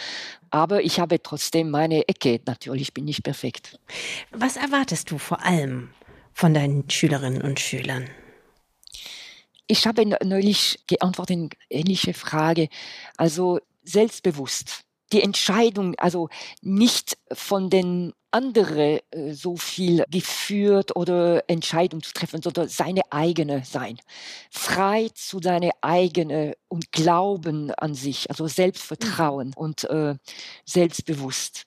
Aber 0.50 0.82
ich 0.82 1.00
habe 1.00 1.22
trotzdem 1.22 1.70
meine 1.70 2.08
Ecke. 2.08 2.40
Natürlich 2.46 2.94
bin 2.94 3.08
ich 3.08 3.22
perfekt. 3.22 3.78
Was 4.30 4.56
erwartest 4.56 5.10
du 5.10 5.18
vor 5.18 5.42
allem 5.44 5.90
von 6.32 6.54
deinen 6.54 6.88
Schülerinnen 6.88 7.42
und 7.42 7.58
Schülern? 7.58 8.08
Ich 9.66 9.86
habe 9.86 10.04
neulich 10.24 10.80
geantwortet 10.86 11.36
eine 11.36 11.48
ähnliche 11.70 12.12
Frage. 12.12 12.68
Also 13.16 13.60
selbstbewusst. 13.84 14.80
Die 15.12 15.22
Entscheidung, 15.22 15.94
also 15.96 16.28
nicht 16.62 17.16
von 17.32 17.70
den 17.70 18.12
anderen 18.34 18.98
äh, 19.12 19.32
so 19.32 19.56
viel 19.56 20.04
geführt 20.10 20.96
oder 20.96 21.48
Entscheidung 21.48 22.02
zu 22.02 22.12
treffen, 22.12 22.42
sondern 22.42 22.68
seine 22.68 23.02
eigene 23.10 23.64
sein. 23.64 23.98
Frei 24.50 25.08
zu 25.14 25.40
seine 25.40 25.70
eigene 25.82 26.56
und 26.68 26.90
Glauben 26.90 27.70
an 27.72 27.94
sich, 27.94 28.28
also 28.30 28.48
Selbstvertrauen 28.48 29.48
mhm. 29.48 29.54
und 29.54 29.84
äh, 29.84 30.16
selbstbewusst. 30.64 31.66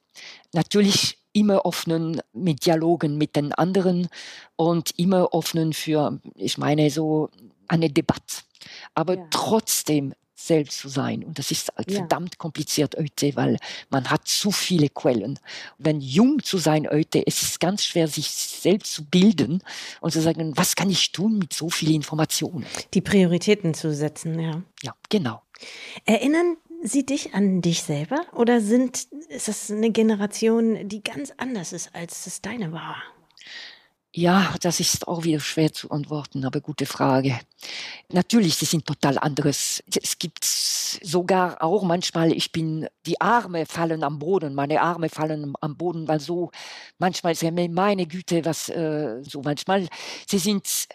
Natürlich 0.51 1.19
immer 1.31 1.65
offenen 1.65 2.19
mit 2.33 2.65
Dialogen 2.65 3.17
mit 3.17 3.35
den 3.35 3.53
anderen 3.53 4.09
und 4.55 4.97
immer 4.97 5.33
offenen 5.33 5.71
für, 5.71 6.19
ich 6.35 6.57
meine, 6.57 6.89
so 6.89 7.29
eine 7.67 7.89
Debatte. 7.89 8.41
Aber 8.95 9.17
ja. 9.17 9.27
trotzdem 9.29 10.13
selbst 10.39 10.79
zu 10.79 10.87
sein. 10.87 11.23
Und 11.23 11.39
das 11.39 11.51
ist 11.51 11.71
halt 11.75 11.91
ja. 11.91 11.99
verdammt 11.99 12.37
kompliziert 12.37 12.95
heute, 12.97 13.35
weil 13.35 13.57
man 13.89 14.09
hat 14.09 14.27
zu 14.27 14.51
viele 14.51 14.89
Quellen. 14.89 15.39
Wenn 15.77 15.99
jung 15.99 16.43
zu 16.43 16.57
sein 16.57 16.87
heute, 16.89 17.25
es 17.25 17.41
ist 17.41 17.59
ganz 17.59 17.83
schwer, 17.83 18.07
sich 18.07 18.29
selbst 18.29 18.93
zu 18.93 19.03
bilden 19.05 19.63
und 19.99 20.11
zu 20.11 20.21
sagen, 20.21 20.55
was 20.55 20.75
kann 20.75 20.89
ich 20.89 21.11
tun 21.11 21.39
mit 21.39 21.53
so 21.53 21.69
vielen 21.69 21.95
Informationen? 21.95 22.65
Die 22.93 23.01
Prioritäten 23.01 23.73
zu 23.73 23.93
setzen, 23.93 24.39
ja. 24.39 24.61
Ja, 24.83 24.95
genau. 25.09 25.41
Erinnern 26.05 26.57
Sie 26.83 27.03
dich 27.03 27.33
an 27.33 27.61
dich 27.61 27.81
selber 27.81 28.21
oder 28.33 28.61
sind, 28.61 29.07
ist 29.29 29.47
das 29.47 29.71
eine 29.71 29.89
Generation, 29.89 30.87
die 30.87 31.03
ganz 31.03 31.33
anders 31.37 31.73
ist, 31.73 31.95
als 31.95 32.27
es 32.27 32.41
deine 32.41 32.71
war? 32.71 32.97
Ja, 34.15 34.55
das 34.61 34.79
ist 34.79 35.07
auch 35.07 35.25
wieder 35.25 35.39
schwer 35.39 35.71
zu 35.73 35.91
antworten, 35.91 36.43
aber 36.45 36.59
gute 36.61 36.85
Frage. 36.87 37.39
Natürlich, 38.11 38.55
sie 38.55 38.65
sind 38.65 38.85
total 38.87 39.17
anderes. 39.19 39.83
Es 40.01 40.17
gibt 40.17 40.43
sogar 40.43 41.61
auch 41.61 41.83
manchmal, 41.83 42.31
ich 42.31 42.51
bin, 42.51 42.87
die 43.05 43.21
Arme 43.21 43.65
fallen 43.67 44.03
am 44.03 44.17
Boden, 44.17 44.55
meine 44.55 44.81
Arme 44.81 45.09
fallen 45.09 45.53
am 45.61 45.77
Boden, 45.77 46.07
weil 46.07 46.19
so, 46.19 46.49
manchmal, 46.97 47.35
meine 47.69 48.07
Güte, 48.07 48.43
was, 48.45 48.69
äh, 48.69 49.21
so 49.23 49.41
manchmal, 49.43 49.87
sie 50.27 50.39
sind 50.39 50.87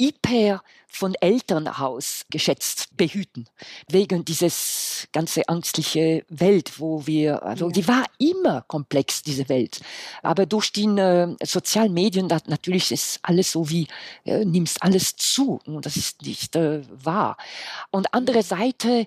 hyper 0.00 0.62
von 0.90 1.14
Elternhaus 1.14 2.24
geschätzt 2.30 2.96
behüten, 2.96 3.46
wegen 3.90 4.24
dieses 4.24 5.06
ganze 5.12 5.48
angstliche 5.48 6.24
Welt, 6.28 6.80
wo 6.80 7.06
wir, 7.06 7.42
also 7.42 7.66
ja. 7.66 7.72
die 7.72 7.88
war 7.88 8.04
immer 8.18 8.62
komplex, 8.62 9.22
diese 9.22 9.48
Welt. 9.48 9.80
Aber 10.22 10.46
durch 10.46 10.72
die 10.72 10.86
äh, 10.86 11.36
sozialen 11.44 11.92
Medien, 11.92 12.28
das, 12.28 12.46
natürlich 12.46 12.90
ist 12.90 13.20
alles 13.22 13.52
so 13.52 13.68
wie, 13.68 13.86
äh, 14.24 14.44
nimmst 14.44 14.82
alles 14.82 15.14
zu. 15.16 15.60
Und 15.66 15.84
das 15.84 15.96
ist 15.96 16.22
nicht 16.22 16.56
äh, 16.56 16.82
wahr. 16.90 17.36
Und 17.90 18.12
andere 18.14 18.42
Seite, 18.42 19.06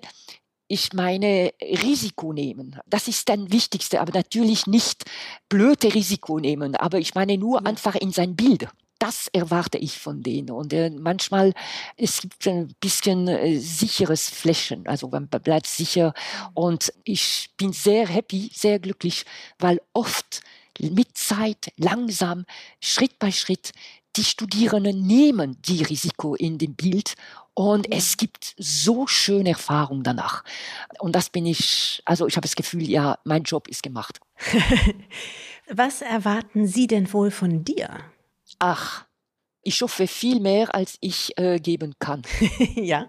ich 0.68 0.92
meine, 0.92 1.52
Risiko 1.60 2.32
nehmen. 2.32 2.78
Das 2.86 3.08
ist 3.08 3.28
dann 3.28 3.52
Wichtigste, 3.52 4.00
aber 4.00 4.12
natürlich 4.12 4.66
nicht 4.66 5.04
blöde 5.48 5.92
Risiko 5.92 6.38
nehmen, 6.38 6.76
aber 6.76 6.98
ich 6.98 7.14
meine 7.14 7.36
nur 7.36 7.60
ja. 7.60 7.66
einfach 7.66 7.96
in 7.96 8.12
sein 8.12 8.36
Bild 8.36 8.68
das 9.02 9.26
erwarte 9.32 9.78
ich 9.78 9.98
von 9.98 10.22
denen. 10.22 10.50
Und 10.50 10.72
äh, 10.72 10.88
manchmal 10.88 11.54
es 11.96 12.20
gibt 12.20 12.46
ein 12.46 12.72
bisschen 12.80 13.26
äh, 13.26 13.58
sicheres 13.58 14.30
Flächen, 14.30 14.86
also 14.86 15.08
man 15.08 15.28
bleibt 15.28 15.66
sicher. 15.66 16.14
Und 16.54 16.92
ich 17.02 17.50
bin 17.56 17.72
sehr 17.72 18.06
happy, 18.06 18.50
sehr 18.54 18.78
glücklich, 18.78 19.24
weil 19.58 19.80
oft 19.92 20.40
mit 20.78 21.18
Zeit, 21.18 21.72
langsam, 21.76 22.44
Schritt 22.80 23.18
bei 23.18 23.32
Schritt, 23.32 23.72
die 24.14 24.24
Studierenden 24.24 25.04
nehmen 25.04 25.56
die 25.62 25.82
Risiko 25.82 26.36
in 26.36 26.58
dem 26.58 26.74
Bild 26.74 27.14
und 27.54 27.90
es 27.90 28.16
gibt 28.16 28.54
so 28.56 29.08
schöne 29.08 29.50
Erfahrungen 29.50 30.04
danach. 30.04 30.44
Und 31.00 31.16
das 31.16 31.28
bin 31.28 31.44
ich, 31.44 32.02
also 32.04 32.28
ich 32.28 32.36
habe 32.36 32.46
das 32.46 32.54
Gefühl, 32.54 32.88
ja, 32.88 33.18
mein 33.24 33.42
Job 33.42 33.66
ist 33.68 33.82
gemacht. 33.82 34.20
Was 35.68 36.02
erwarten 36.02 36.66
Sie 36.66 36.86
denn 36.86 37.12
wohl 37.12 37.30
von 37.30 37.64
dir? 37.64 38.11
Ach, 38.62 39.04
ich 39.62 39.82
hoffe 39.82 40.06
viel 40.06 40.40
mehr, 40.40 40.74
als 40.74 40.96
ich 41.00 41.36
äh, 41.36 41.58
geben 41.58 41.94
kann. 41.98 42.22
ja. 42.74 43.08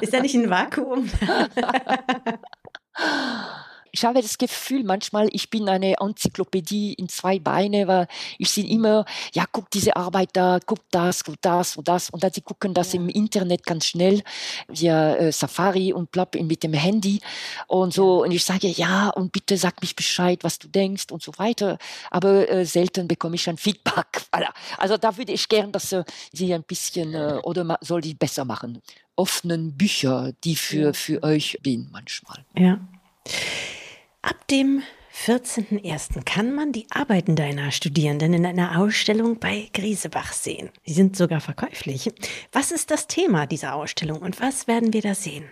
Ist 0.00 0.14
da 0.14 0.20
nicht 0.20 0.34
ein 0.34 0.48
Vakuum? 0.48 1.10
ich 3.96 4.04
habe 4.04 4.20
das 4.20 4.36
Gefühl 4.36 4.84
manchmal, 4.84 5.28
ich 5.32 5.48
bin 5.48 5.70
eine 5.70 5.94
Enzyklopädie 5.98 6.92
in 6.92 7.08
zwei 7.08 7.38
Beine, 7.38 7.88
weil 7.88 8.08
ich 8.38 8.50
sehe 8.50 8.66
immer, 8.66 9.06
ja, 9.32 9.46
guck 9.50 9.70
diese 9.70 9.96
Arbeit 9.96 10.30
da, 10.34 10.58
guck 10.64 10.80
das, 10.90 11.24
guck 11.24 11.40
das 11.40 11.78
und 11.78 11.88
das. 11.88 12.10
Und 12.10 12.22
dann 12.22 12.30
sie 12.30 12.42
gucken 12.42 12.74
das 12.74 12.92
ja. 12.92 13.00
im 13.00 13.08
Internet 13.08 13.64
ganz 13.64 13.86
schnell 13.86 14.22
via 14.68 15.16
äh, 15.16 15.32
Safari 15.32 15.94
und 15.94 16.10
plapp 16.10 16.34
mit 16.34 16.62
dem 16.62 16.74
Handy 16.74 17.20
und 17.68 17.94
so. 17.94 18.22
Und 18.22 18.32
ich 18.32 18.44
sage, 18.44 18.68
ja, 18.68 19.08
und 19.08 19.32
bitte 19.32 19.56
sag 19.56 19.80
mich 19.80 19.96
Bescheid, 19.96 20.44
was 20.44 20.58
du 20.58 20.68
denkst 20.68 21.06
und 21.10 21.22
so 21.22 21.32
weiter. 21.38 21.78
Aber 22.10 22.50
äh, 22.50 22.66
selten 22.66 23.08
bekomme 23.08 23.36
ich 23.36 23.48
ein 23.48 23.56
Feedback. 23.56 24.26
Also 24.76 24.98
da 24.98 25.16
würde 25.16 25.32
ich 25.32 25.48
gern, 25.48 25.72
dass 25.72 25.92
äh, 25.92 26.04
sie 26.32 26.52
ein 26.52 26.62
bisschen 26.62 27.14
äh, 27.14 27.40
oder 27.42 27.78
soll 27.80 28.02
die 28.02 28.14
besser 28.14 28.44
machen. 28.44 28.82
Offenen 29.16 29.76
Bücher, 29.76 30.32
die 30.44 30.56
für, 30.56 30.92
für 30.92 31.22
euch 31.22 31.58
bin 31.62 31.88
manchmal. 31.90 32.44
Ja. 32.54 32.78
Ab 34.26 34.48
dem 34.48 34.82
14.01. 35.24 36.24
kann 36.24 36.52
man 36.52 36.72
die 36.72 36.88
Arbeiten 36.90 37.36
deiner 37.36 37.70
Studierenden 37.70 38.34
in 38.34 38.44
einer 38.44 38.80
Ausstellung 38.80 39.38
bei 39.38 39.68
Griesebach 39.72 40.32
sehen. 40.32 40.70
Sie 40.84 40.94
sind 40.94 41.16
sogar 41.16 41.40
verkäuflich. 41.40 42.12
Was 42.50 42.72
ist 42.72 42.90
das 42.90 43.06
Thema 43.06 43.46
dieser 43.46 43.76
Ausstellung 43.76 44.18
und 44.18 44.40
was 44.40 44.66
werden 44.66 44.92
wir 44.92 45.02
da 45.02 45.14
sehen? 45.14 45.44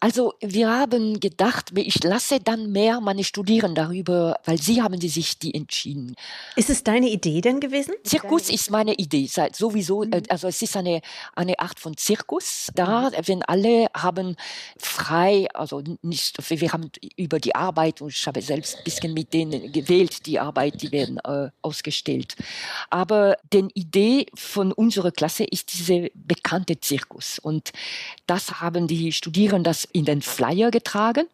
Also 0.00 0.34
wir 0.40 0.70
haben 0.70 1.20
gedacht, 1.20 1.70
ich 1.74 2.02
lasse 2.02 2.40
dann 2.40 2.72
mehr 2.72 3.00
meine 3.00 3.24
Studierenden 3.24 3.74
darüber, 3.74 4.38
weil 4.44 4.60
sie 4.60 4.82
haben 4.82 5.00
sich 5.00 5.38
die 5.38 5.54
entschieden. 5.54 6.14
Ist 6.56 6.70
es 6.70 6.82
deine 6.82 7.08
Idee 7.08 7.40
denn 7.40 7.60
gewesen? 7.60 7.94
Zirkus 8.04 8.50
ist 8.50 8.70
meine 8.70 8.94
Idee, 8.94 9.28
sowieso, 9.52 10.04
mhm. 10.04 10.22
also 10.28 10.48
es 10.48 10.62
ist 10.62 10.76
eine, 10.76 11.00
eine 11.34 11.58
Art 11.58 11.78
von 11.78 11.96
Zirkus 11.96 12.68
da, 12.74 13.10
mhm. 13.10 13.14
wenn 13.26 13.42
alle 13.42 13.86
haben 13.94 14.36
frei, 14.78 15.48
also 15.54 15.82
nicht, 16.02 16.38
wir 16.50 16.72
haben 16.72 16.90
über 17.16 17.38
die 17.38 17.54
Arbeit 17.54 18.00
und 18.00 18.12
ich 18.12 18.26
habe 18.26 18.42
selbst 18.42 18.78
ein 18.78 18.84
bisschen 18.84 19.14
mit 19.14 19.32
denen 19.32 19.72
gewählt, 19.72 20.26
die 20.26 20.38
Arbeit, 20.38 20.82
die 20.82 20.92
werden 20.92 21.18
äh, 21.18 21.50
ausgestellt. 21.62 22.36
Aber 22.88 23.36
die 23.52 23.68
Idee 23.74 24.26
von 24.34 24.72
unserer 24.72 25.10
Klasse 25.10 25.44
ist 25.44 25.72
diese 25.72 26.10
bekannte 26.14 26.80
Zirkus 26.80 27.38
und 27.38 27.70
das 28.26 28.60
haben 28.60 28.86
die 28.86 29.12
Studierenden 29.12 29.49
haben 29.52 29.64
das 29.64 29.84
in 29.84 30.04
den 30.04 30.22
Flyer 30.22 30.70
getragen. 30.70 31.26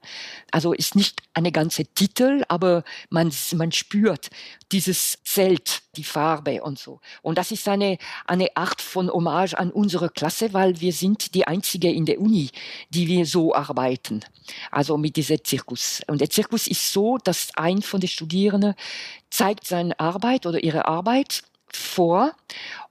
Also 0.51 0.73
ist 0.73 0.95
nicht 0.95 1.23
eine 1.35 1.53
ganze 1.53 1.85
Titel, 1.85 2.43
aber 2.49 2.85
man, 3.11 3.33
man 3.55 3.73
spürt 3.73 4.31
dieses 4.73 5.19
Zelt, 5.25 5.83
die 5.97 6.05
Farbe 6.05 6.63
und 6.63 6.79
so. 6.79 7.01
Und 7.23 7.39
das 7.39 7.51
ist 7.51 7.69
eine, 7.69 7.99
eine 8.27 8.57
Art 8.57 8.81
von 8.81 9.11
Hommage 9.11 9.55
an 9.55 9.71
unsere 9.71 10.11
Klasse, 10.11 10.53
weil 10.53 10.81
wir 10.81 10.93
sind 10.93 11.35
die 11.35 11.47
einzige 11.47 11.91
in 11.91 12.07
der 12.07 12.21
Uni, 12.21 12.51
die 12.91 13.07
wir 13.07 13.27
so 13.27 13.55
arbeiten. 13.55 14.21
Also 14.71 14.97
mit 14.97 15.17
diesem 15.17 15.43
Zirkus. 15.45 16.03
Und 16.07 16.21
der 16.21 16.31
Zirkus 16.31 16.67
ist 16.67 16.93
so, 16.93 17.19
dass 17.19 17.51
ein 17.57 17.83
von 17.83 18.01
den 18.01 18.09
Studierenden 18.09 18.75
zeigt 19.31 19.67
seine 19.67 19.99
Arbeit 19.99 20.47
oder 20.47 20.63
ihre 20.63 20.87
Arbeit 20.87 21.43
vor 21.69 22.33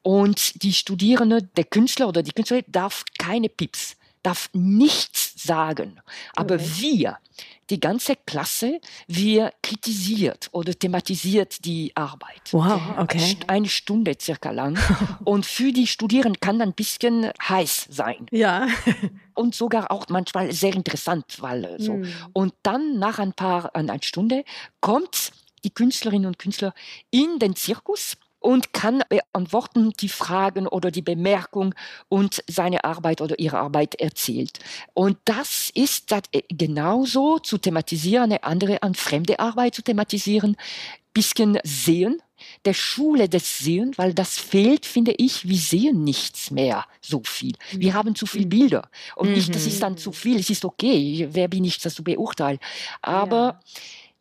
und 0.02 0.62
die 0.62 0.74
Studierende, 0.74 1.42
der 1.42 1.64
Künstler 1.64 2.08
oder 2.08 2.22
die 2.22 2.32
Künstlerin 2.32 2.66
darf 2.68 3.04
keine 3.18 3.50
Pips 3.50 3.96
darf 4.26 4.50
nichts 4.54 5.34
sagen. 5.36 6.02
Aber 6.36 6.56
okay. 6.56 6.70
wir, 6.78 7.18
die 7.70 7.80
ganze 7.80 8.16
Klasse, 8.26 8.80
wir 9.08 9.52
kritisiert 9.62 10.50
oder 10.52 10.74
thematisiert 10.74 11.64
die 11.66 11.92
Arbeit. 11.96 12.52
Wow, 12.52 12.82
okay. 12.98 13.38
Eine 13.48 13.70
Stunde 13.70 14.16
circa 14.20 14.52
lang. 14.52 14.78
Und 15.24 15.46
für 15.46 15.72
die 15.72 15.88
Studierenden 15.88 16.40
kann 16.40 16.62
ein 16.62 16.74
bisschen 16.74 17.32
heiß 17.48 17.88
sein. 17.90 18.26
Ja. 18.32 18.68
Und 19.34 19.54
sogar 19.54 19.92
auch 19.92 20.08
manchmal 20.10 20.52
sehr 20.52 20.74
interessant, 20.74 21.42
weil 21.42 21.66
äh, 21.66 21.80
so. 21.80 21.94
Mm. 21.94 22.08
Und 22.34 22.54
dann 22.64 23.00
nach 23.00 23.20
ein 23.20 23.34
paar, 23.34 23.76
an 23.76 23.90
einer 23.90 24.02
Stunde 24.02 24.44
kommt 24.80 25.32
die 25.64 25.72
Künstlerinnen 25.72 26.28
und 26.28 26.40
Künstler 26.40 26.74
in 27.10 27.40
den 27.40 27.56
Zirkus 27.56 28.18
und 28.46 28.74
kann 28.74 29.02
beantworten 29.10 29.92
die 30.00 30.08
Fragen 30.08 30.68
oder 30.68 30.92
die 30.92 31.02
Bemerkung 31.02 31.74
und 32.10 32.44
seine 32.46 32.84
Arbeit 32.84 33.20
oder 33.20 33.40
ihre 33.40 33.58
Arbeit 33.58 33.96
erzählt. 33.96 34.60
Und 34.94 35.18
das 35.26 35.72
ist 35.74 36.12
das 36.12 36.22
äh, 36.32 36.44
genauso 36.50 37.40
zu 37.40 37.58
thematisieren, 37.58 38.26
eine 38.26 38.44
andere 38.44 38.84
an 38.84 38.94
fremde 38.94 39.40
Arbeit 39.40 39.74
zu 39.74 39.82
thematisieren, 39.82 40.58
bisschen 41.12 41.58
sehen, 41.64 42.22
der 42.66 42.76
Schule 42.76 43.30
des 43.30 43.58
Sehen, 43.58 43.94
weil 43.96 44.14
das 44.14 44.38
fehlt, 44.38 44.86
finde 44.86 45.14
ich, 45.18 45.48
wir 45.48 45.58
sehen 45.58 46.04
nichts 46.04 46.52
mehr 46.52 46.86
so 47.02 47.22
viel. 47.26 47.56
Wir 47.72 47.96
haben 47.96 48.14
zu 48.14 48.28
viele 48.28 48.46
Bilder. 48.46 48.90
Und 49.16 49.32
nicht, 49.32 49.56
das 49.56 49.66
ist 49.66 49.82
dann 49.82 49.98
zu 49.98 50.12
viel, 50.12 50.40
es 50.40 50.52
ist 50.52 50.66
okay, 50.66 51.30
wer 51.32 51.48
bin 51.48 51.64
ich, 51.64 51.80
das 51.80 51.96
zu 51.96 52.04
beurteilen. 52.04 52.60
Aber 53.02 53.36
ja 53.38 53.60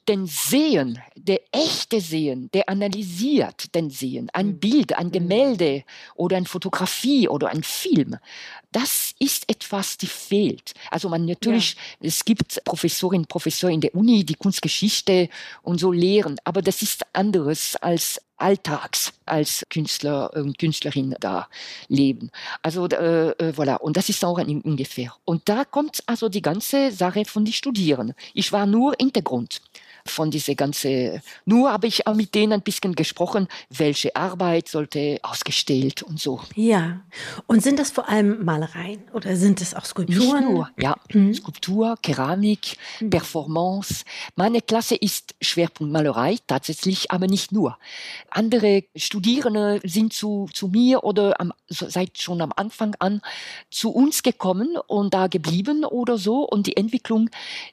den 0.09 0.27
Sehen, 0.27 1.01
der 1.17 1.41
echte 1.53 2.01
Sehen, 2.01 2.51
der 2.53 2.69
analysiert 2.69 3.75
den 3.75 3.91
Sehen, 3.91 4.29
ein 4.33 4.49
mhm. 4.49 4.59
Bild, 4.59 4.97
ein 4.97 5.09
mhm. 5.09 5.13
Gemälde 5.13 5.85
oder 6.15 6.37
eine 6.37 6.47
Fotografie 6.47 7.29
oder 7.29 7.49
ein 7.49 7.63
Film, 7.63 8.17
das 8.73 9.15
ist 9.21 9.49
etwas, 9.49 9.97
die 9.99 10.09
fehlt. 10.09 10.75
Also 10.91 11.09
man 11.09 11.25
natürlich, 11.25 11.77
ja. 12.01 12.09
es 12.09 12.25
gibt 12.25 12.63
Professorinnen 12.65 13.23
und 13.23 13.29
Professoren 13.29 13.75
in 13.75 13.81
der 13.81 13.95
Uni, 13.95 14.25
die 14.25 14.35
Kunstgeschichte 14.35 15.29
und 15.63 15.79
so 15.79 15.93
lehren, 15.93 16.37
aber 16.45 16.61
das 16.61 16.83
ist 16.83 17.03
anderes 17.13 17.77
als 17.77 18.21
Alltags 18.37 19.13
als 19.27 19.65
Künstler 19.71 20.35
und 20.35 20.59
Künstlerin 20.59 21.15
da 21.21 21.49
leben. 21.89 22.31
Also 22.63 22.87
äh, 22.89 23.31
äh, 23.31 23.53
voilà, 23.57 23.79
und 23.79 23.97
das 23.97 24.09
ist 24.09 24.25
auch 24.25 24.39
ein 24.39 24.61
ungefähr. 24.61 25.15
Und 25.25 25.49
da 25.49 25.65
kommt 25.65 26.03
also 26.07 26.29
die 26.29 26.43
ganze 26.43 26.91
Sache 26.91 27.25
von 27.25 27.45
den 27.45 27.55
Studierenden. 27.55 28.17
Ich 28.35 28.51
war 28.51 28.67
nur 28.67 28.97
Hintergrund 28.99 29.61
von 30.07 30.31
diese 30.31 30.55
ganze, 30.55 31.23
nur 31.47 31.73
habe 31.73 31.87
ich 31.87 32.07
auch 32.07 32.15
mit 32.15 32.35
denen 32.35 32.53
ein 32.53 32.63
bisschen 32.63 32.95
gesprochen, 32.95 33.49
welche 33.71 34.15
Arbeit 34.15 34.69
sollte 34.69 35.19
ausgestellt 35.23 36.03
und 36.03 36.21
so. 36.21 36.41
Ja. 36.55 37.01
Und 37.47 37.63
sind 37.63 37.79
das 37.79 37.91
vor 37.91 38.09
allem 38.09 38.45
Malereien 38.45 39.03
oder 39.15 39.35
sind 39.37 39.61
es 39.63 39.75
auch 39.75 39.85
Skulpturen? 39.85 40.45
Nicht 40.45 40.51
nur, 40.51 40.71
ja. 40.79 40.97
Mhm. 41.13 41.33
Skulptur, 41.33 41.97
Keramik, 42.03 42.77
mhm. 43.01 43.11
Performance. 43.11 44.05
Meine 44.37 44.61
Klasse 44.61 44.95
ist 44.95 45.35
Schwerpunkt 45.41 45.93
Malerei 45.93 46.37
tatsächlich, 46.47 47.11
aber 47.11 47.27
nicht 47.27 47.51
nur. 47.53 47.79
Andere 48.31 48.85
Studierende 48.95 49.81
sind 49.85 50.13
zu, 50.13 50.49
zu 50.53 50.69
mir 50.69 51.03
oder 51.05 51.41
am, 51.41 51.53
seit 51.69 52.19
schon 52.19 52.43
am 52.43 52.53
Anfang 52.57 52.95
an 52.99 53.23
zu 53.71 53.91
uns 53.91 54.23
gekommen 54.23 54.77
und 54.87 55.15
da 55.15 55.29
geblieben 55.29 55.85
oder 55.85 56.19
so 56.19 56.43
und 56.43 56.67
die 56.67 56.77
Entwicklung 56.77 57.31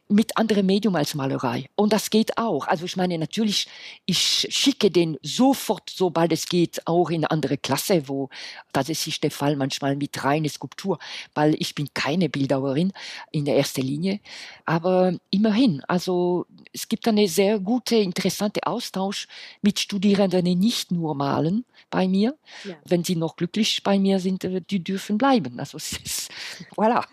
mit 0.07 0.37
anderem 0.37 0.65
Medium 0.65 0.95
als 0.95 1.13
Malerei. 1.13 1.69
Und 1.75 1.91
das 1.91 2.09
geht 2.09 2.20
geht 2.21 2.37
auch. 2.37 2.67
Also 2.67 2.85
ich 2.85 2.97
meine 2.97 3.17
natürlich, 3.17 3.67
ich 4.05 4.47
schicke 4.49 4.91
den 4.91 5.17
sofort, 5.23 5.89
sobald 5.89 6.31
es 6.31 6.45
geht, 6.45 6.85
auch 6.85 7.09
in 7.09 7.21
eine 7.21 7.31
andere 7.31 7.57
Klasse, 7.57 8.07
wo 8.07 8.29
das 8.73 8.89
ist 8.89 9.23
der 9.23 9.31
Fall 9.31 9.55
manchmal 9.55 9.95
mit 9.95 10.23
reiner 10.23 10.49
Skulptur, 10.49 10.99
weil 11.33 11.55
ich 11.57 11.73
bin 11.73 11.89
keine 11.93 12.29
Bildhauerin 12.29 12.93
in 13.31 13.45
der 13.45 13.57
ersten 13.57 13.81
Linie. 13.81 14.19
Aber 14.65 15.13
immerhin, 15.31 15.81
also 15.87 16.45
es 16.73 16.87
gibt 16.87 17.07
eine 17.07 17.27
sehr 17.27 17.59
gute, 17.59 17.95
interessante 17.95 18.61
Austausch 18.67 19.27
mit 19.63 19.79
Studierenden, 19.79 20.45
die 20.45 20.55
nicht 20.55 20.91
nur 20.91 21.15
malen 21.15 21.65
bei 21.89 22.07
mir. 22.07 22.37
Ja. 22.63 22.75
Wenn 22.85 23.03
sie 23.03 23.15
noch 23.15 23.35
glücklich 23.35 23.81
bei 23.83 23.97
mir 23.97 24.19
sind, 24.19 24.43
äh, 24.43 24.61
die 24.61 24.83
dürfen 24.83 25.17
bleiben. 25.17 25.59
Also 25.59 25.77
es 25.77 25.93
ist, 25.93 26.31
voilà. 26.77 27.03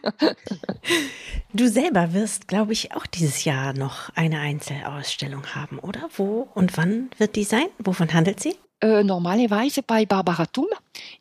Du 1.52 1.66
selber 1.68 2.12
wirst, 2.12 2.46
glaube 2.46 2.74
ich, 2.74 2.92
auch 2.92 3.06
dieses 3.06 3.44
Jahr 3.44 3.72
noch 3.72 4.10
eine 4.14 4.38
Einzelausstellung 4.40 4.97
haben, 5.02 5.78
oder? 5.78 6.08
Wo 6.16 6.48
und 6.54 6.76
wann 6.76 7.10
wird 7.18 7.36
die 7.36 7.44
sein? 7.44 7.66
Wovon 7.78 8.12
handelt 8.12 8.40
sie? 8.40 8.56
Äh, 8.80 9.02
normalerweise 9.02 9.82
bei 9.82 10.06
Barbara 10.06 10.46
Thum 10.46 10.66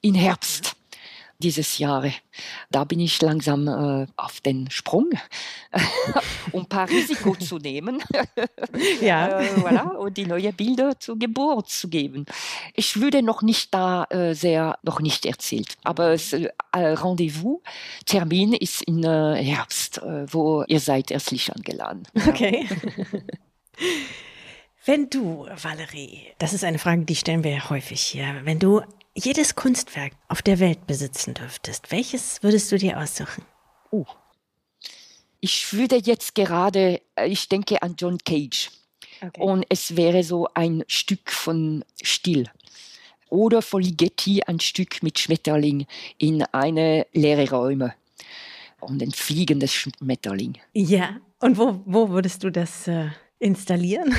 in 0.01 0.13
Herbst 0.13 0.77
dieses 1.39 1.77
Jahre. 1.77 2.13
Da 2.71 2.83
bin 2.83 2.99
ich 2.99 3.21
langsam 3.21 3.67
äh, 3.67 4.07
auf 4.15 4.41
den 4.41 4.69
Sprung, 4.71 5.11
um 6.51 6.61
ein 6.61 6.65
paar 6.65 6.89
Risiko 6.89 7.35
zu 7.35 7.57
nehmen 7.57 8.01
ja. 9.01 9.39
äh, 9.39 9.49
voilà, 9.55 9.91
und 9.95 10.17
die 10.17 10.25
neuen 10.25 10.53
Bilder 10.53 10.99
zur 10.99 11.17
Geburt 11.19 11.69
zu 11.69 11.89
geben. 11.89 12.25
Ich 12.73 12.99
würde 12.99 13.21
noch 13.21 13.41
nicht 13.41 13.73
da 13.73 14.05
äh, 14.05 14.33
sehr, 14.33 14.79
noch 14.81 14.99
nicht 14.99 15.25
erzählt, 15.25 15.77
aber 15.83 16.11
das 16.11 16.33
äh, 16.33 16.49
Rendezvous, 16.73 17.59
Termin 18.05 18.53
ist 18.53 18.81
im 18.83 19.03
äh, 19.03 19.43
Herbst, 19.43 19.99
äh, 19.99 20.25
wo 20.31 20.63
ihr 20.67 20.79
seid 20.79 21.11
herzlich 21.11 21.53
angeladen. 21.53 22.03
Okay. 22.27 22.67
Wenn 24.85 25.09
du, 25.09 25.47
Valerie, 25.61 26.27
das 26.39 26.53
ist 26.53 26.63
eine 26.63 26.79
Frage, 26.79 27.03
die 27.03 27.15
stellen 27.15 27.43
wir 27.43 27.51
ja 27.51 27.69
häufig 27.69 28.01
hier, 28.01 28.41
wenn 28.43 28.59
du 28.59 28.81
jedes 29.13 29.55
Kunstwerk 29.55 30.13
auf 30.27 30.41
der 30.41 30.59
Welt 30.59 30.87
besitzen 30.87 31.33
dürftest, 31.33 31.91
welches 31.91 32.41
würdest 32.43 32.71
du 32.71 32.77
dir 32.77 32.99
aussuchen? 32.99 33.43
Uh. 33.91 34.05
Ich 35.39 35.73
würde 35.73 35.97
jetzt 35.97 36.35
gerade, 36.35 37.01
äh, 37.15 37.27
ich 37.27 37.49
denke 37.49 37.81
an 37.81 37.95
John 37.97 38.17
Cage. 38.19 38.69
Okay. 39.21 39.41
Und 39.41 39.65
es 39.69 39.95
wäre 39.95 40.23
so 40.23 40.47
ein 40.53 40.83
Stück 40.87 41.31
von 41.31 41.83
Still. 42.01 42.49
Oder 43.29 43.61
von 43.61 43.81
Ligeti 43.81 44.43
ein 44.43 44.59
Stück 44.59 45.03
mit 45.03 45.19
Schmetterling 45.19 45.85
in 46.17 46.43
eine 46.53 47.07
leere 47.11 47.49
Räume. 47.49 47.93
Und 48.79 49.01
ein 49.01 49.11
fliegendes 49.11 49.73
Schmetterling. 49.73 50.59
Ja, 50.73 51.17
und 51.39 51.57
wo, 51.57 51.81
wo 51.85 52.09
würdest 52.09 52.43
du 52.43 52.51
das 52.51 52.87
äh, 52.87 53.09
installieren? 53.39 54.15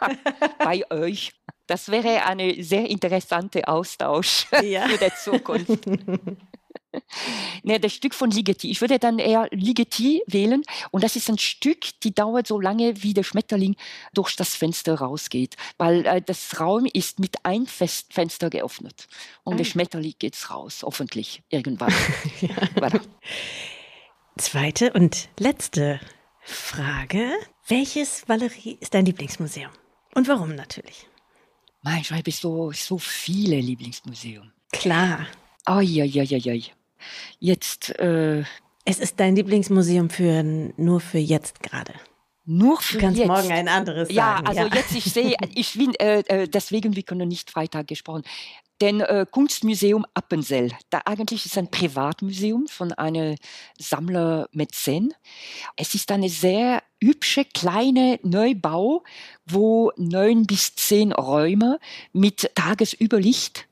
Bei 0.58 0.82
euch. 0.90 1.32
Das 1.66 1.88
wäre 1.88 2.24
eine 2.24 2.62
sehr 2.62 2.88
interessante 2.88 3.68
Austausch 3.68 4.46
ja. 4.62 4.88
für 4.88 4.98
die 4.98 5.14
Zukunft. 5.14 5.86
ne, 7.62 7.78
das 7.78 7.92
Stück 7.92 8.14
von 8.14 8.30
Ligeti. 8.30 8.70
Ich 8.70 8.80
würde 8.80 8.98
dann 8.98 9.18
eher 9.18 9.48
Ligeti 9.52 10.22
wählen. 10.26 10.62
Und 10.90 11.04
das 11.04 11.16
ist 11.16 11.28
ein 11.28 11.38
Stück, 11.38 12.00
die 12.02 12.12
dauert 12.12 12.46
so 12.46 12.60
lange, 12.60 13.02
wie 13.02 13.14
der 13.14 13.22
Schmetterling 13.22 13.76
durch 14.14 14.34
das 14.36 14.56
Fenster 14.56 14.96
rausgeht. 14.96 15.56
Weil 15.78 16.06
äh, 16.06 16.22
das 16.22 16.58
Raum 16.58 16.86
ist 16.92 17.20
mit 17.20 17.44
einem 17.44 17.66
Fest 17.66 18.12
Fenster 18.12 18.50
geöffnet. 18.50 19.06
Und 19.44 19.54
ah. 19.54 19.56
der 19.58 19.64
Schmetterling 19.64 20.14
geht 20.18 20.50
raus, 20.50 20.80
hoffentlich, 20.82 21.42
irgendwann. 21.50 21.94
ja. 22.40 22.90
Zweite 24.36 24.92
und 24.92 25.28
letzte 25.38 26.00
Frage. 26.40 27.32
Welches, 27.70 28.28
Valerie, 28.28 28.76
ist 28.80 28.94
dein 28.94 29.06
Lieblingsmuseum? 29.06 29.70
Und 30.16 30.26
warum 30.26 30.56
natürlich? 30.56 31.06
Mein, 31.82 32.00
ich 32.00 32.10
habe 32.10 32.30
so, 32.32 32.72
so 32.72 32.98
viele 32.98 33.60
Lieblingsmuseen. 33.60 34.50
Klar. 34.72 35.28
Oh, 35.68 35.78
ja, 35.78 36.04
ja, 36.04 36.24
ja, 36.24 36.36
ja. 36.36 36.64
Jetzt. 37.38 37.96
Äh, 38.00 38.42
es 38.84 38.98
ist 38.98 39.20
dein 39.20 39.36
Lieblingsmuseum 39.36 40.10
für 40.10 40.42
nur 40.42 41.00
für 41.00 41.18
jetzt 41.18 41.62
gerade. 41.62 41.94
Nur 42.44 42.80
für 42.80 42.94
du 42.94 42.98
kannst 42.98 43.18
jetzt. 43.20 43.28
morgen 43.28 43.52
ein 43.52 43.68
anderes 43.68 44.08
sagen. 44.08 44.16
Ja, 44.16 44.42
also 44.44 44.62
ja. 44.62 44.74
jetzt, 44.74 44.92
ich 44.92 45.04
sehe, 45.04 45.36
ich 45.54 45.74
bin, 45.74 45.94
äh, 45.94 46.20
äh, 46.26 46.48
deswegen, 46.48 46.96
wir 46.96 47.04
können 47.04 47.28
nicht 47.28 47.52
Freitag 47.52 47.86
gesprochen. 47.86 48.24
Denn 48.80 49.00
äh, 49.00 49.26
Kunstmuseum 49.30 50.06
Appenzell, 50.14 50.72
da 50.88 51.02
eigentlich 51.04 51.44
ist 51.44 51.58
ein 51.58 51.70
Privatmuseum 51.70 52.66
von 52.66 52.92
einem 52.92 53.36
Sammler 53.78 54.48
Mäzen. 54.52 55.12
Es 55.76 55.94
ist 55.94 56.10
eine 56.10 56.30
sehr 56.30 56.82
hübsche 57.02 57.44
kleine 57.44 58.18
Neubau, 58.22 59.04
wo 59.46 59.92
neun 59.96 60.46
bis 60.46 60.74
zehn 60.74 61.12
Räume 61.12 61.78
mit 62.12 62.50
Tagesüberlicht 62.54 63.66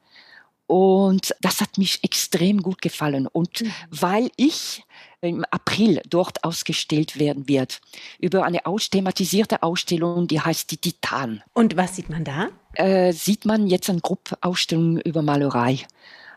und 0.68 1.34
das 1.40 1.62
hat 1.62 1.78
mich 1.78 2.04
extrem 2.04 2.62
gut 2.62 2.82
gefallen. 2.82 3.26
Und 3.26 3.62
mhm. 3.62 3.72
weil 3.90 4.30
ich 4.36 4.84
im 5.22 5.44
April 5.50 6.00
dort 6.08 6.44
ausgestellt 6.44 7.18
werden 7.18 7.48
wird, 7.48 7.80
über 8.20 8.44
eine 8.44 8.66
aus 8.66 8.90
thematisierte 8.90 9.62
Ausstellung, 9.62 10.28
die 10.28 10.40
heißt 10.40 10.70
die 10.70 10.76
Titan. 10.76 11.42
Und 11.54 11.76
was 11.76 11.96
sieht 11.96 12.10
man 12.10 12.22
da? 12.22 12.50
Äh, 12.74 13.12
sieht 13.14 13.46
man 13.46 13.66
jetzt 13.66 13.88
eine 13.88 14.00
Gruppausstellung 14.00 15.00
über 15.00 15.22
Malerei. 15.22 15.80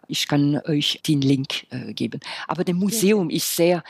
Ich 0.07 0.27
kann 0.29 0.61
euch 0.65 1.01
den 1.05 1.21
Link 1.21 1.67
äh, 1.69 1.93
geben. 1.93 2.21
Aber 2.47 2.63
das 2.63 2.73
Museum 2.73 3.29
ja. 3.29 3.35
ist 3.35 3.55
sehr, 3.55 3.83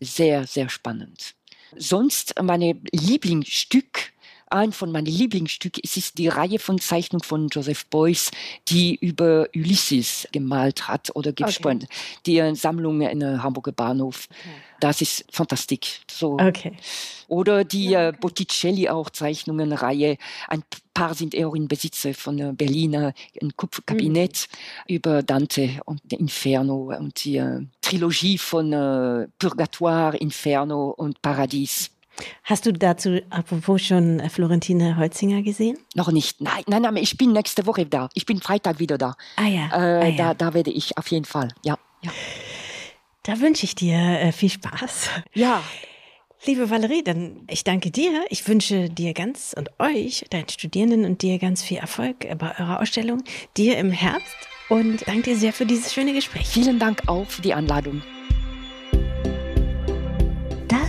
sehr, 0.00 0.46
sehr 0.46 0.68
spannend. 0.68 1.34
Sonst 1.74 2.34
meine 2.40 2.78
Lieblingsstück 2.92 4.12
ein 4.50 4.72
von 4.72 4.92
meinen 4.92 5.06
Lieblingsstücken. 5.06 5.82
Es 5.84 5.96
ist 5.96 6.18
die 6.18 6.28
Reihe 6.28 6.58
von 6.58 6.78
Zeichnungen 6.78 7.24
von 7.24 7.48
Joseph 7.48 7.86
Beuys, 7.86 8.30
die 8.68 8.94
über 8.94 9.48
Ulysses 9.54 10.28
gemalt 10.32 10.88
hat 10.88 11.14
oder 11.14 11.32
gesponnen. 11.32 11.84
Okay. 11.84 12.50
Die 12.50 12.54
Sammlung 12.54 13.00
in 13.00 13.20
der 13.20 13.42
Hamburger 13.42 13.72
Bahnhof. 13.72 14.28
Okay. 14.30 14.50
Das 14.80 15.00
ist 15.00 15.24
fantastisch. 15.30 16.00
So. 16.10 16.34
Okay. 16.34 16.76
Oder 17.28 17.64
die 17.64 17.90
ja, 17.90 18.08
okay. 18.08 18.18
Botticelli 18.20 18.88
auch 18.88 19.10
Zeichnungenreihe. 19.10 20.18
Ein 20.48 20.62
paar 20.94 21.14
sind 21.14 21.34
eher 21.34 21.52
in 21.54 21.68
Besitz 21.68 22.06
von 22.12 22.56
Berliner 22.56 23.12
ein 23.40 23.56
Kupferkabinett 23.56 24.48
mhm. 24.88 24.94
über 24.94 25.22
Dante 25.22 25.80
und 25.84 26.00
Inferno 26.12 26.92
und 26.98 27.24
die 27.24 27.36
äh, 27.36 27.62
Trilogie 27.80 28.38
von 28.38 28.72
äh, 28.72 29.28
Purgatoire, 29.38 30.16
Inferno 30.16 30.90
und 30.90 31.20
Paradies. 31.22 31.90
Hast 32.44 32.66
du 32.66 32.72
dazu 32.72 33.20
apropos 33.30 33.82
schon 33.82 34.20
äh, 34.20 34.28
Florentine 34.28 34.96
Holzinger 34.96 35.42
gesehen? 35.42 35.78
Noch 35.94 36.10
nicht. 36.10 36.40
Nein, 36.40 36.62
nein, 36.66 36.82
nein, 36.82 36.96
ich 36.96 37.16
bin 37.16 37.32
nächste 37.32 37.66
Woche 37.66 37.86
da. 37.86 38.08
Ich 38.14 38.26
bin 38.26 38.40
Freitag 38.40 38.78
wieder 38.78 38.98
da. 38.98 39.14
Ah 39.36 39.46
ja. 39.46 39.66
Äh, 39.66 39.74
ah, 39.74 40.06
ja. 40.06 40.16
Da, 40.16 40.34
da 40.34 40.54
werde 40.54 40.70
ich 40.70 40.96
auf 40.96 41.08
jeden 41.08 41.24
Fall. 41.24 41.48
Ja. 41.64 41.78
ja. 42.02 42.10
Da 43.22 43.40
wünsche 43.40 43.64
ich 43.64 43.74
dir 43.74 43.96
äh, 43.96 44.32
viel 44.32 44.50
Spaß. 44.50 45.10
Ja. 45.34 45.62
Liebe 46.44 46.70
Valerie, 46.70 47.02
dann 47.02 47.42
ich 47.48 47.64
danke 47.64 47.90
dir. 47.90 48.24
Ich 48.28 48.46
wünsche 48.46 48.88
dir 48.88 49.14
ganz 49.14 49.54
und 49.56 49.70
euch, 49.80 50.24
deinen 50.30 50.48
Studierenden 50.48 51.04
und 51.04 51.22
dir 51.22 51.38
ganz 51.38 51.62
viel 51.62 51.78
Erfolg 51.78 52.20
bei 52.38 52.58
eurer 52.60 52.80
Ausstellung, 52.80 53.24
dir 53.56 53.78
im 53.78 53.90
Herbst 53.90 54.36
und 54.68 55.08
danke 55.08 55.22
dir 55.22 55.36
sehr 55.36 55.52
für 55.52 55.66
dieses 55.66 55.92
schöne 55.92 56.12
Gespräch. 56.12 56.46
Vielen 56.46 56.78
Dank 56.78 57.08
auch 57.08 57.26
für 57.26 57.42
die 57.42 57.54
Einladung. 57.54 58.02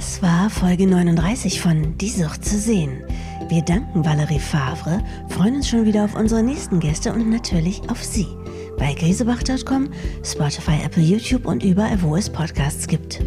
Das 0.07 0.21
war 0.21 0.49
Folge 0.49 0.87
39 0.87 1.59
von 1.59 1.97
Die 1.97 2.09
Sucht 2.09 2.45
zu 2.45 2.57
sehen. 2.57 3.03
Wir 3.49 3.61
danken 3.61 4.05
Valerie 4.05 4.39
Favre, 4.39 5.03
freuen 5.27 5.57
uns 5.57 5.67
schon 5.67 5.83
wieder 5.83 6.05
auf 6.05 6.15
unsere 6.15 6.41
nächsten 6.41 6.79
Gäste 6.79 7.11
und 7.11 7.29
natürlich 7.29 7.81
auf 7.89 8.01
Sie. 8.01 8.25
Bei 8.79 8.93
grisebach.com, 8.93 9.89
Spotify, 10.23 10.79
Apple, 10.85 11.03
YouTube 11.03 11.45
und 11.45 11.61
überall, 11.61 12.01
wo 12.01 12.15
es 12.15 12.29
Podcasts 12.29 12.87
gibt. 12.87 13.19